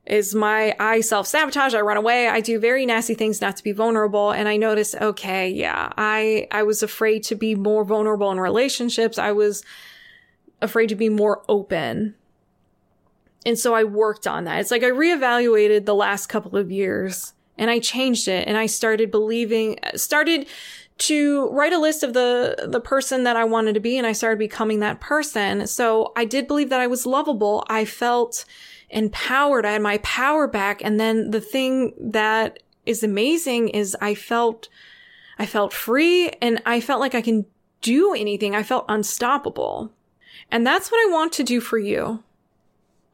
is 0.05 0.35
my, 0.35 0.77
I 0.79 1.01
self 1.01 1.27
sabotage. 1.27 1.75
I 1.75 1.81
run 1.81 1.97
away. 1.97 2.29
I 2.29 2.41
do 2.41 2.59
very 2.59 2.85
nasty 2.85 3.15
things 3.15 3.41
not 3.41 3.57
to 3.57 3.65
be 3.65 3.73
vulnerable. 3.73 4.31
And 4.31 4.47
I 4.47 4.57
noticed, 4.57 4.95
okay, 4.97 5.49
yeah, 5.49 5.93
I, 5.97 6.49
I 6.51 6.65
was 6.65 6.83
afraid 6.83 7.23
to 7.25 7.35
be 7.35 7.55
more 7.55 7.85
vulnerable 7.85 8.31
in 8.31 8.39
relationships. 8.39 9.19
I 9.19 9.33
was 9.33 9.65
afraid 10.61 10.89
to 10.89 10.95
be 10.95 11.09
more 11.09 11.43
open. 11.49 12.15
And 13.47 13.59
so 13.59 13.75
I 13.75 13.85
worked 13.85 14.27
on 14.27 14.45
that. 14.45 14.61
It's 14.61 14.71
like 14.71 14.83
I 14.83 14.91
reevaluated 14.91 15.87
the 15.87 15.95
last 15.95 16.27
couple 16.27 16.57
of 16.57 16.71
years 16.71 17.33
and 17.57 17.71
I 17.71 17.79
changed 17.79 18.29
it 18.29 18.47
and 18.47 18.57
I 18.57 18.67
started 18.67 19.11
believing, 19.11 19.79
started 19.95 20.47
to 20.99 21.49
write 21.51 21.73
a 21.73 21.79
list 21.79 22.03
of 22.03 22.13
the, 22.13 22.67
the 22.69 22.81
person 22.81 23.25
that 23.25 23.37
I 23.37 23.45
wanted 23.45 23.75
to 23.75 23.81
be 23.81 23.99
and 23.99 24.07
I 24.07 24.13
started 24.13 24.39
becoming 24.39 24.81
that 24.81 25.01
person. 25.01 25.67
So 25.67 26.13
I 26.17 26.25
did 26.25 26.47
believe 26.47 26.69
that 26.71 26.81
I 26.81 26.87
was 26.87 27.07
lovable. 27.07 27.65
I 27.69 27.85
felt 27.85 28.45
empowered. 28.91 29.67
I 29.67 29.73
had 29.73 29.83
my 29.83 29.99
power 29.99 30.47
back. 30.47 30.83
And 30.85 31.01
then 31.01 31.31
the 31.31 31.41
thing 31.41 31.95
that 31.99 32.63
is 32.87 33.03
amazing 33.03 33.69
is 33.71 33.97
I 34.01 34.15
felt, 34.15 34.69
I 35.39 35.47
felt 35.47 35.73
free 35.73 36.29
and 36.41 36.63
I 36.67 36.81
felt 36.81 37.01
like 37.01 37.15
I 37.15 37.23
can 37.23 37.47
do 37.81 38.15
anything. 38.15 38.55
I 38.55 38.63
felt 38.63 38.85
unstoppable. 38.89 39.93
And 40.51 40.67
that's 40.67 40.91
what 40.91 40.99
I 40.99 41.13
want 41.13 41.33
to 41.35 41.43
do 41.43 41.61
for 41.61 41.79
you. 41.79 42.23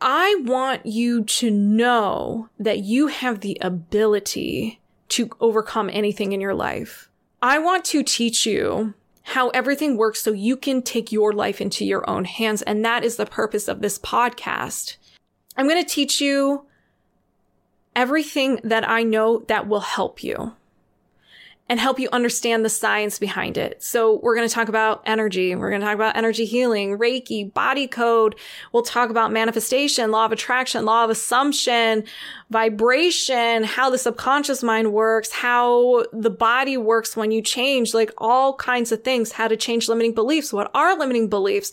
I 0.00 0.42
want 0.44 0.86
you 0.86 1.24
to 1.24 1.50
know 1.50 2.48
that 2.58 2.80
you 2.80 3.08
have 3.08 3.40
the 3.40 3.58
ability 3.60 4.80
to 5.10 5.30
overcome 5.40 5.90
anything 5.92 6.32
in 6.32 6.40
your 6.40 6.54
life. 6.54 7.07
I 7.40 7.58
want 7.58 7.84
to 7.86 8.02
teach 8.02 8.46
you 8.46 8.94
how 9.22 9.50
everything 9.50 9.96
works 9.96 10.22
so 10.22 10.32
you 10.32 10.56
can 10.56 10.82
take 10.82 11.12
your 11.12 11.32
life 11.32 11.60
into 11.60 11.84
your 11.84 12.08
own 12.08 12.24
hands. 12.24 12.62
And 12.62 12.84
that 12.84 13.04
is 13.04 13.16
the 13.16 13.26
purpose 13.26 13.68
of 13.68 13.80
this 13.80 13.98
podcast. 13.98 14.96
I'm 15.56 15.68
going 15.68 15.82
to 15.82 15.88
teach 15.88 16.20
you 16.20 16.66
everything 17.94 18.58
that 18.64 18.88
I 18.88 19.02
know 19.02 19.44
that 19.48 19.68
will 19.68 19.80
help 19.80 20.24
you 20.24 20.54
and 21.68 21.78
help 21.78 22.00
you 22.00 22.08
understand 22.12 22.64
the 22.64 22.70
science 22.70 23.18
behind 23.18 23.58
it. 23.58 23.82
So 23.82 24.20
we're 24.22 24.34
going 24.34 24.48
to 24.48 24.54
talk 24.54 24.68
about 24.68 25.02
energy. 25.04 25.54
We're 25.54 25.68
going 25.68 25.82
to 25.82 25.86
talk 25.86 25.94
about 25.94 26.16
energy 26.16 26.46
healing, 26.46 26.98
Reiki, 26.98 27.52
body 27.52 27.86
code. 27.86 28.36
We'll 28.72 28.82
talk 28.82 29.10
about 29.10 29.32
manifestation, 29.32 30.10
law 30.10 30.24
of 30.24 30.32
attraction, 30.32 30.86
law 30.86 31.04
of 31.04 31.10
assumption, 31.10 32.04
vibration, 32.50 33.64
how 33.64 33.90
the 33.90 33.98
subconscious 33.98 34.62
mind 34.62 34.92
works, 34.92 35.30
how 35.30 36.06
the 36.12 36.30
body 36.30 36.78
works 36.78 37.16
when 37.16 37.30
you 37.30 37.42
change, 37.42 37.92
like 37.92 38.12
all 38.16 38.54
kinds 38.54 38.90
of 38.90 39.04
things, 39.04 39.32
how 39.32 39.48
to 39.48 39.56
change 39.56 39.88
limiting 39.88 40.14
beliefs. 40.14 40.52
What 40.52 40.70
are 40.74 40.98
limiting 40.98 41.28
beliefs? 41.28 41.70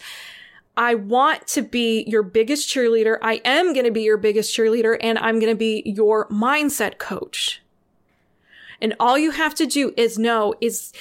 I 0.78 0.96
want 0.96 1.48
to 1.48 1.62
be 1.62 2.04
your 2.06 2.22
biggest 2.22 2.68
cheerleader. 2.68 3.18
I 3.22 3.40
am 3.46 3.72
going 3.72 3.86
to 3.86 3.92
be 3.92 4.02
your 4.02 4.18
biggest 4.18 4.56
cheerleader 4.56 4.98
and 5.00 5.18
I'm 5.18 5.40
going 5.40 5.54
to 5.54 5.58
be 5.58 5.84
your 5.86 6.28
mindset 6.28 6.98
coach. 6.98 7.62
And 8.82 8.96
all 9.00 9.18
you 9.18 9.32
have 9.32 9.56
to 9.56 9.66
do 9.66 9.94
is 9.98 10.18
know 10.18 10.54
is 10.62 10.94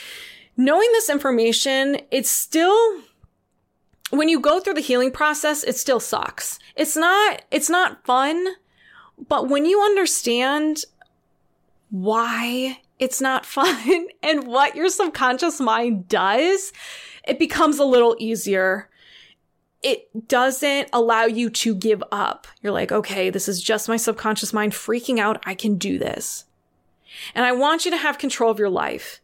knowing 0.57 0.89
this 0.93 1.11
information, 1.11 1.99
it's 2.11 2.31
still 2.31 3.03
when 4.11 4.29
you 4.29 4.41
go 4.41 4.61
through 4.61 4.75
the 4.75 4.81
healing 4.81 5.11
process, 5.11 5.65
it 5.65 5.77
still 5.77 6.01
sucks. 6.01 6.59
It's 6.77 6.97
not 6.97 7.43
it's 7.51 7.71
not 7.71 8.05
fun, 8.05 8.47
but 9.29 9.49
when 9.49 9.65
you 9.67 9.81
understand 9.81 10.85
why 11.91 12.81
it's 12.99 13.21
not 13.21 13.47
fun 13.57 14.09
and 14.23 14.47
what 14.47 14.77
your 14.77 14.89
subconscious 14.89 15.61
mind 15.61 16.09
does, 16.09 16.73
it 17.27 17.39
becomes 17.39 17.79
a 17.79 17.85
little 17.85 18.17
easier. 18.19 18.89
It 19.83 20.29
doesn't 20.29 20.89
allow 20.95 21.25
you 21.25 21.51
to 21.51 21.75
give 21.75 22.03
up. 22.11 22.47
You're 22.63 22.73
like, 22.73 22.91
okay, 22.91 23.29
this 23.29 23.49
is 23.49 23.63
just 23.63 23.87
my 23.87 23.99
subconscious 23.99 24.55
mind 24.55 24.73
freaking 24.73 25.19
out. 25.19 25.43
I 25.45 25.55
can 25.55 25.77
do 25.77 25.99
this. 25.99 26.47
And 27.35 27.45
I 27.45 27.53
want 27.53 27.85
you 27.85 27.91
to 27.91 27.97
have 27.97 28.19
control 28.19 28.51
of 28.51 28.59
your 28.59 28.71
life. 28.71 29.21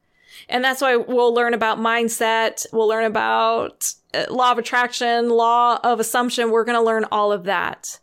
And 0.49 0.65
that's 0.65 0.81
why 0.81 0.97
we'll 0.97 1.35
learn 1.35 1.55
about 1.55 1.79
mindset. 1.79 2.67
We'll 2.73 2.89
learn 2.89 3.05
about 3.05 3.93
uh, 4.15 4.25
law 4.31 4.53
of 4.53 4.59
attraction, 4.59 5.29
law 5.29 5.79
of 5.83 6.01
assumption. 6.01 6.51
We're 6.51 6.65
going 6.65 6.79
to 6.79 6.85
learn 6.85 7.05
all 7.13 7.33
of 7.33 7.45
that. 7.45 8.01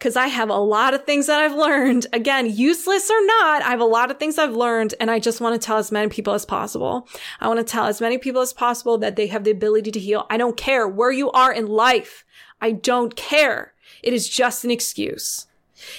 Cause 0.00 0.14
I 0.14 0.28
have 0.28 0.48
a 0.48 0.54
lot 0.54 0.94
of 0.94 1.04
things 1.04 1.26
that 1.26 1.40
I've 1.40 1.56
learned. 1.56 2.06
Again, 2.12 2.46
useless 2.48 3.10
or 3.10 3.26
not, 3.26 3.62
I 3.62 3.70
have 3.70 3.80
a 3.80 3.84
lot 3.84 4.12
of 4.12 4.18
things 4.18 4.38
I've 4.38 4.54
learned 4.54 4.94
and 5.00 5.10
I 5.10 5.18
just 5.18 5.40
want 5.40 5.60
to 5.60 5.66
tell 5.66 5.76
as 5.76 5.90
many 5.90 6.08
people 6.08 6.34
as 6.34 6.44
possible. 6.44 7.08
I 7.40 7.48
want 7.48 7.58
to 7.58 7.64
tell 7.64 7.86
as 7.86 8.00
many 8.00 8.16
people 8.16 8.40
as 8.40 8.52
possible 8.52 8.96
that 8.98 9.16
they 9.16 9.26
have 9.26 9.42
the 9.42 9.50
ability 9.50 9.90
to 9.90 9.98
heal. 9.98 10.24
I 10.30 10.36
don't 10.36 10.56
care 10.56 10.86
where 10.86 11.10
you 11.10 11.32
are 11.32 11.52
in 11.52 11.66
life. 11.66 12.24
I 12.60 12.70
don't 12.70 13.16
care. 13.16 13.74
It 14.00 14.12
is 14.12 14.28
just 14.28 14.64
an 14.64 14.70
excuse. 14.70 15.47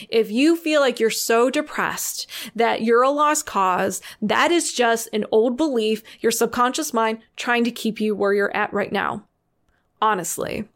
If 0.09 0.31
you 0.31 0.55
feel 0.55 0.81
like 0.81 0.99
you're 0.99 1.09
so 1.09 1.49
depressed 1.49 2.27
that 2.55 2.81
you're 2.81 3.03
a 3.03 3.09
lost 3.09 3.45
cause, 3.45 4.01
that 4.21 4.51
is 4.51 4.73
just 4.73 5.09
an 5.13 5.25
old 5.31 5.57
belief, 5.57 6.03
your 6.19 6.31
subconscious 6.31 6.93
mind 6.93 7.19
trying 7.35 7.63
to 7.63 7.71
keep 7.71 7.99
you 7.99 8.15
where 8.15 8.33
you're 8.33 8.55
at 8.55 8.73
right 8.73 8.91
now. 8.91 9.23
Honestly. 10.01 10.67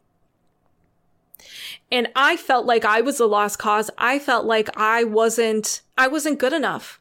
And 1.90 2.08
I 2.16 2.36
felt 2.36 2.66
like 2.66 2.84
I 2.84 3.00
was 3.00 3.20
a 3.20 3.26
lost 3.26 3.58
cause. 3.58 3.90
I 3.98 4.18
felt 4.18 4.46
like 4.46 4.76
I 4.76 5.04
wasn't, 5.04 5.82
I 5.96 6.08
wasn't 6.08 6.38
good 6.38 6.52
enough. 6.52 7.00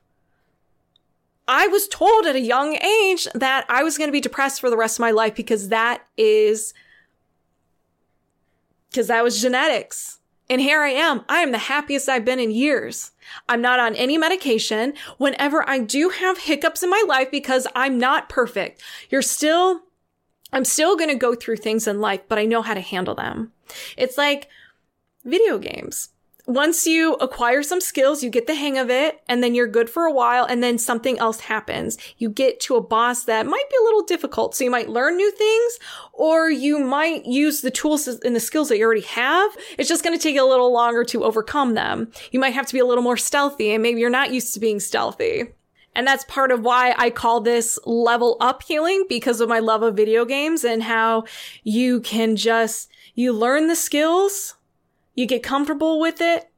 I 1.47 1.67
was 1.67 1.87
told 1.87 2.25
at 2.25 2.35
a 2.35 2.41
young 2.41 2.77
age 2.77 3.27
that 3.35 3.65
I 3.67 3.83
was 3.83 3.97
going 3.97 4.07
to 4.07 4.13
be 4.13 4.21
depressed 4.21 4.61
for 4.61 4.69
the 4.69 4.77
rest 4.77 4.97
of 4.97 5.01
my 5.01 5.11
life 5.11 5.35
because 5.35 5.69
that 5.69 6.05
is, 6.15 6.73
because 8.89 9.07
that 9.07 9.23
was 9.23 9.41
genetics. 9.41 10.19
And 10.53 10.61
here 10.61 10.81
I 10.81 10.89
am. 10.89 11.25
I 11.27 11.39
am 11.39 11.51
the 11.51 11.57
happiest 11.57 12.07
I've 12.07 12.25
been 12.25 12.37
in 12.37 12.51
years. 12.51 13.09
I'm 13.49 13.59
not 13.59 13.79
on 13.79 13.95
any 13.95 14.19
medication. 14.19 14.93
Whenever 15.17 15.67
I 15.67 15.79
do 15.79 16.09
have 16.09 16.37
hiccups 16.37 16.83
in 16.83 16.91
my 16.91 17.03
life 17.07 17.31
because 17.31 17.65
I'm 17.75 17.97
not 17.97 18.29
perfect, 18.29 18.83
you're 19.09 19.23
still, 19.23 19.79
I'm 20.51 20.63
still 20.63 20.95
going 20.95 21.09
to 21.09 21.15
go 21.15 21.33
through 21.33 21.57
things 21.57 21.87
in 21.87 22.01
life, 22.01 22.21
but 22.29 22.37
I 22.37 22.45
know 22.45 22.61
how 22.61 22.75
to 22.75 22.81
handle 22.81 23.15
them. 23.15 23.51
It's 23.97 24.15
like 24.15 24.47
video 25.25 25.57
games 25.57 26.09
once 26.45 26.86
you 26.86 27.13
acquire 27.15 27.63
some 27.63 27.79
skills, 27.79 28.21
you 28.21 28.29
get 28.29 28.47
the 28.47 28.56
hang 28.56 28.77
of 28.77 28.89
it, 28.89 29.21
and 29.29 29.41
then 29.41 29.56
you're 29.56 29.67
good 29.67 29.89
for 29.89 30.03
a 30.03 30.12
while, 30.12 30.43
and 30.43 30.62
then 30.62 30.77
something 30.77 31.17
else 31.19 31.39
happens. 31.39 31.97
You 32.17 32.29
get 32.29 32.60
to 32.62 32.75
a 32.75 32.84
boss 32.84 33.23
that 33.23 33.45
might 33.45 33.69
be 33.69 33.77
a 33.79 33.84
little 33.84 34.03
difficult. 34.03 34.53
So 34.53 34.65
you 34.65 34.71
might 34.71 34.89
learn 34.89 35.15
new 35.15 35.32
things, 35.32 35.79
or 36.12 36.49
you 36.49 36.79
might 36.79 37.25
use 37.25 37.62
the 37.62 37.71
tools 37.71 38.08
and 38.08 38.36
the 38.36 38.41
skills 38.41 38.67
that 38.69 38.77
you 38.77 38.86
already 38.86 39.01
have. 39.01 39.56
It's 39.77 39.88
just 39.88 40.03
going 40.03 40.17
to 40.17 40.21
take 40.21 40.36
you 40.36 40.45
a 40.45 40.49
little 40.49 40.73
longer 40.73 41.06
to 41.06 41.23
overcome 41.23 41.75
them. 41.75 42.12
You 42.32 42.39
might 42.39 42.53
have 42.53 42.67
to 42.67 42.73
be 42.73 42.79
a 42.79 42.86
little 42.86 43.03
more 43.03 43.17
stealthy, 43.17 43.71
and 43.71 43.82
maybe 43.82 44.01
you're 44.01 44.10
not 44.10 44.34
used 44.34 44.53
to 44.53 44.60
being 44.60 44.82
stealthy. 44.82 45.53
And 45.95 46.08
that's 46.08 46.25
part 46.25 46.51
of 46.51 46.62
why 46.62 46.93
I 46.97 47.10
call 47.10 47.39
this 47.39 47.79
level 47.86 48.36
up 48.41 48.63
healing 48.63 49.06
because 49.08 49.39
of 49.39 49.47
my 49.47 49.60
love 49.60 49.84
of 49.84 49.95
video 49.95 50.25
games 50.25 50.63
and 50.63 50.84
how 50.84 51.25
you 51.63 52.01
can 52.01 52.36
just, 52.36 52.89
you 53.13 53.32
learn 53.32 53.67
the 53.67 53.75
skills 53.75 54.56
you 55.15 55.26
get 55.26 55.43
comfortable 55.43 55.99
with 55.99 56.21
it 56.21 56.49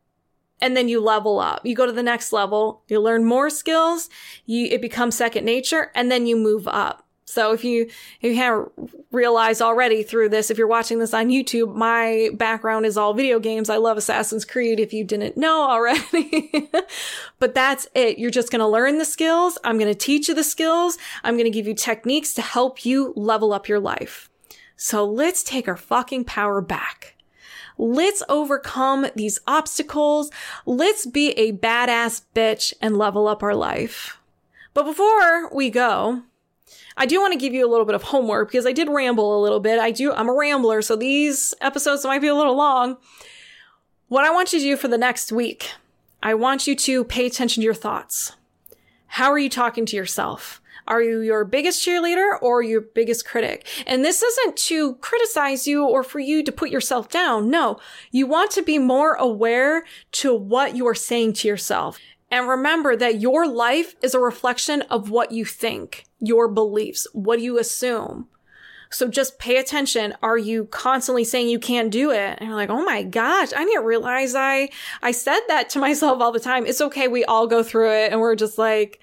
and 0.62 0.76
then 0.76 0.88
you 0.88 1.00
level 1.00 1.40
up. 1.40 1.66
You 1.66 1.76
go 1.76 1.86
to 1.86 1.92
the 1.92 2.04
next 2.04 2.32
level, 2.32 2.84
you 2.88 3.00
learn 3.00 3.26
more 3.26 3.50
skills, 3.50 4.10
you, 4.46 4.68
it 4.68 4.82
becomes 4.82 5.16
second 5.16 5.46
nature, 5.46 5.92
and 5.94 6.12
then 6.12 6.28
you 6.28 6.36
move 6.36 6.68
up. 6.68 7.06
So 7.28 7.54
if 7.54 7.64
you, 7.64 7.86
if 8.22 8.32
you 8.32 8.36
haven't 8.36 8.72
realized 9.12 9.62
already 9.62 10.04
through 10.04 10.30
this, 10.30 10.52
if 10.52 10.60
you're 10.60 10.68
watching 10.68 11.00
this 11.00 11.14
on 11.14 11.30
YouTube, 11.30 11.76
my 11.76 12.30
background 12.36 12.86
is 12.86 12.98
all 12.98 13.16
video 13.16 13.40
games. 13.40 13.68
I 13.68 13.78
love 13.78 13.98
Assassin's 13.98 14.46
Creed 14.46 14.80
if 14.80 14.94
you 14.94 15.04
didn't 15.04 15.36
know 15.36 15.64
already. 15.68 16.70
but 17.40 17.56
that's 17.56 17.88
it. 17.96 18.20
You're 18.20 18.30
just 18.30 18.52
going 18.52 18.60
to 18.60 18.68
learn 18.68 19.00
the 19.00 19.06
skills. 19.06 19.58
I'm 19.64 19.80
going 19.80 19.92
to 19.92 20.00
teach 20.00 20.28
you 20.28 20.36
the 20.36 20.44
skills. 20.44 21.00
I'm 21.24 21.34
going 21.34 21.46
to 21.46 21.50
give 21.50 21.68
you 21.68 21.74
techniques 21.74 22.34
to 22.36 22.44
help 22.44 22.86
you 22.86 23.12
level 23.16 23.54
up 23.54 23.68
your 23.68 23.80
life. 23.80 24.30
So 24.78 25.04
let's 25.04 25.44
take 25.44 25.68
our 25.68 25.78
fucking 25.78 26.26
power 26.26 26.62
back. 26.62 27.15
Let's 27.78 28.24
overcome 28.30 29.08
these 29.16 29.40
obstacles. 29.48 30.32
Let's 30.66 31.06
be 31.06 31.32
a 31.32 31.54
badass 31.54 32.24
bitch 32.34 32.74
and 32.82 32.98
level 32.98 33.28
up 33.28 33.44
our 33.44 33.56
life. 33.56 34.18
But 34.74 34.84
before 34.84 35.54
we 35.54 35.70
go, 35.70 36.24
I 36.98 37.06
do 37.06 37.20
want 37.20 37.34
to 37.34 37.40
give 37.40 37.54
you 37.54 37.66
a 37.66 37.70
little 37.70 37.86
bit 37.86 37.96
of 37.96 38.04
homework 38.04 38.50
because 38.50 38.66
I 38.66 38.72
did 38.72 38.90
ramble 38.90 39.38
a 39.38 39.44
little 39.44 39.60
bit. 39.60 39.80
I 39.80 39.92
do, 39.92 40.14
I'm 40.14 40.30
a 40.30 40.34
rambler, 40.34 40.82
so 40.82 40.96
these 40.96 41.54
episodes 41.62 42.06
might 42.06 42.22
be 42.22 42.28
a 42.28 42.36
little 42.36 42.56
long. 42.56 42.98
What 44.08 44.24
I 44.24 44.32
want 44.32 44.54
you 44.54 44.60
to 44.60 44.66
do 44.66 44.78
for 44.78 44.88
the 44.88 44.98
next 44.98 45.32
week, 45.32 45.72
I 46.24 46.34
want 46.34 46.68
you 46.68 46.76
to 46.76 47.04
pay 47.04 47.26
attention 47.26 47.62
to 47.62 47.66
your 47.66 47.74
thoughts. 47.74 48.34
How 49.08 49.32
are 49.32 49.40
you 49.40 49.50
talking 49.50 49.86
to 49.88 49.96
yourself? 49.96 50.62
Are 50.88 51.02
you 51.02 51.22
your 51.22 51.46
biggest 51.46 51.86
cheerleader 51.86 52.42
or 52.42 52.62
your 52.62 52.82
biggest 52.82 53.26
critic? 53.26 53.68
And 53.88 54.06
this 54.06 54.22
isn't 54.22 54.58
to 54.58 54.96
criticize 54.96 55.68
you 55.68 55.86
or 55.86 56.04
for 56.04 56.20
you 56.20 56.44
to 56.44 56.52
put 56.52 56.70
yourself 56.70 57.10
down. 57.10 57.50
No, 57.50 57.80
you 58.12 58.28
want 58.28 58.52
to 58.52 58.62
be 58.62 58.78
more 58.78 59.14
aware 59.16 59.86
to 60.14 60.34
what 60.36 60.76
you 60.76 60.88
are 60.88 60.96
saying 60.96 61.34
to 61.34 61.48
yourself. 61.48 61.98
And 62.32 62.48
remember 62.48 62.96
that 62.96 63.22
your 63.22 63.48
life 63.48 63.96
is 64.02 64.14
a 64.14 64.20
reflection 64.20 64.82
of 64.84 65.10
what 65.10 65.32
you 65.32 65.46
think, 65.46 66.06
your 66.20 66.48
beliefs, 66.48 67.08
what 67.14 67.40
you 67.40 67.58
assume. 67.60 68.28
So 68.92 69.08
just 69.08 69.40
pay 69.40 69.58
attention. 69.58 70.16
Are 70.22 70.38
you 70.38 70.66
constantly 70.66 71.24
saying 71.24 71.50
you 71.50 71.60
can't 71.60 71.92
do 71.92 72.12
it? 72.12 72.38
And 72.38 72.48
you're 72.48 72.56
like, 72.56 72.70
oh 72.70 72.84
my 72.84 73.04
gosh, 73.04 73.52
I 73.54 73.64
didn't 73.64 73.84
realize 73.86 74.36
I, 74.36 74.70
I 75.02 75.12
said 75.12 75.40
that 75.48 75.70
to 75.72 75.80
myself 75.88 76.22
all 76.22 76.32
the 76.32 76.40
time. 76.40 76.66
It's 76.66 76.82
okay. 76.82 77.08
We 77.08 77.26
all 77.26 77.48
go 77.48 77.64
through 77.64 77.92
it 77.92 78.12
and 78.12 78.22
we're 78.22 78.36
just 78.36 78.58
like, 78.58 79.00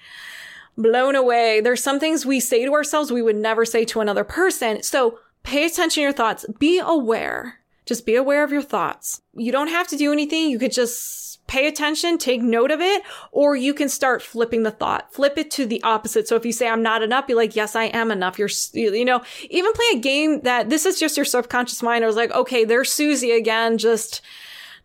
blown 0.77 1.15
away. 1.15 1.61
There's 1.61 1.83
some 1.83 1.99
things 1.99 2.25
we 2.25 2.39
say 2.39 2.65
to 2.65 2.73
ourselves 2.73 3.11
we 3.11 3.21
would 3.21 3.35
never 3.35 3.65
say 3.65 3.85
to 3.85 4.01
another 4.01 4.23
person. 4.23 4.83
So 4.83 5.19
pay 5.43 5.65
attention 5.65 6.01
to 6.01 6.01
your 6.01 6.13
thoughts. 6.13 6.45
Be 6.59 6.79
aware. 6.79 7.59
Just 7.85 8.05
be 8.05 8.15
aware 8.15 8.43
of 8.43 8.51
your 8.51 8.61
thoughts. 8.61 9.21
You 9.33 9.51
don't 9.51 9.67
have 9.67 9.87
to 9.89 9.97
do 9.97 10.11
anything. 10.11 10.49
You 10.49 10.57
could 10.57 10.71
just 10.71 11.45
pay 11.47 11.67
attention, 11.67 12.17
take 12.17 12.41
note 12.41 12.71
of 12.71 12.79
it, 12.79 13.03
or 13.31 13.55
you 13.55 13.73
can 13.73 13.89
start 13.89 14.21
flipping 14.21 14.63
the 14.63 14.71
thought. 14.71 15.13
Flip 15.13 15.37
it 15.37 15.51
to 15.51 15.65
the 15.65 15.83
opposite. 15.83 16.27
So 16.27 16.37
if 16.37 16.45
you 16.45 16.53
say 16.53 16.69
I'm 16.69 16.81
not 16.81 17.03
enough, 17.03 17.27
be 17.27 17.33
like, 17.33 17.55
yes, 17.55 17.75
I 17.75 17.85
am 17.85 18.11
enough. 18.11 18.39
You're, 18.39 18.49
you 18.73 19.03
know, 19.03 19.21
even 19.49 19.73
play 19.73 19.85
a 19.93 19.99
game 19.99 20.41
that 20.41 20.69
this 20.69 20.85
is 20.85 20.99
just 20.99 21.17
your 21.17 21.25
subconscious 21.25 21.83
mind. 21.83 22.03
I 22.03 22.07
was 22.07 22.15
like, 22.15 22.31
okay, 22.31 22.63
there's 22.63 22.91
Susie 22.91 23.31
again, 23.31 23.77
just 23.77 24.21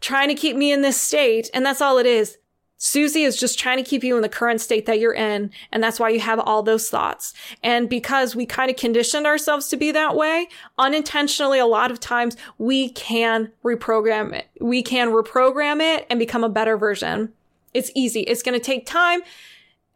trying 0.00 0.28
to 0.28 0.34
keep 0.34 0.56
me 0.56 0.72
in 0.72 0.82
this 0.82 1.00
state. 1.00 1.48
And 1.54 1.64
that's 1.64 1.80
all 1.80 1.98
it 1.98 2.06
is. 2.06 2.36
Susie 2.78 3.24
is 3.24 3.36
just 3.36 3.58
trying 3.58 3.76
to 3.76 3.88
keep 3.88 4.04
you 4.04 4.14
in 4.14 4.22
the 4.22 4.28
current 4.28 4.60
state 4.60 4.86
that 4.86 5.00
you're 5.00 5.12
in. 5.12 5.50
And 5.72 5.82
that's 5.82 5.98
why 5.98 6.08
you 6.10 6.20
have 6.20 6.38
all 6.38 6.62
those 6.62 6.88
thoughts. 6.88 7.34
And 7.62 7.88
because 7.88 8.36
we 8.36 8.46
kind 8.46 8.70
of 8.70 8.76
conditioned 8.76 9.26
ourselves 9.26 9.68
to 9.68 9.76
be 9.76 9.90
that 9.90 10.14
way, 10.14 10.48
unintentionally, 10.78 11.58
a 11.58 11.66
lot 11.66 11.90
of 11.90 11.98
times 11.98 12.36
we 12.56 12.90
can 12.90 13.50
reprogram 13.64 14.32
it. 14.32 14.46
We 14.60 14.82
can 14.82 15.08
reprogram 15.08 15.80
it 15.80 16.06
and 16.08 16.20
become 16.20 16.44
a 16.44 16.48
better 16.48 16.76
version. 16.76 17.32
It's 17.74 17.90
easy. 17.96 18.20
It's 18.20 18.42
going 18.42 18.58
to 18.58 18.64
take 18.64 18.86
time 18.86 19.20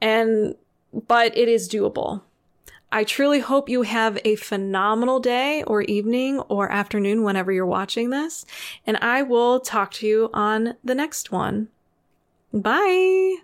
and, 0.01 0.57
but 0.93 1.37
it 1.39 1.49
is 1.49 1.69
doable. 1.69 2.23
I 2.95 3.05
truly 3.05 3.41
hope 3.41 3.71
you 3.71 3.83
have 3.83 4.19
a 4.23 4.37
phenomenal 4.37 5.19
day 5.19 5.63
or 5.63 5.81
evening 5.83 6.41
or 6.41 6.71
afternoon 6.71 7.23
whenever 7.23 7.51
you're 7.51 7.65
watching 7.65 8.11
this. 8.11 8.45
And 8.87 8.99
I 8.99 9.23
will 9.23 9.61
talk 9.61 9.93
to 9.93 10.07
you 10.07 10.29
on 10.35 10.75
the 10.85 10.95
next 10.95 11.33
one. 11.33 11.69
Bye. 12.53 13.43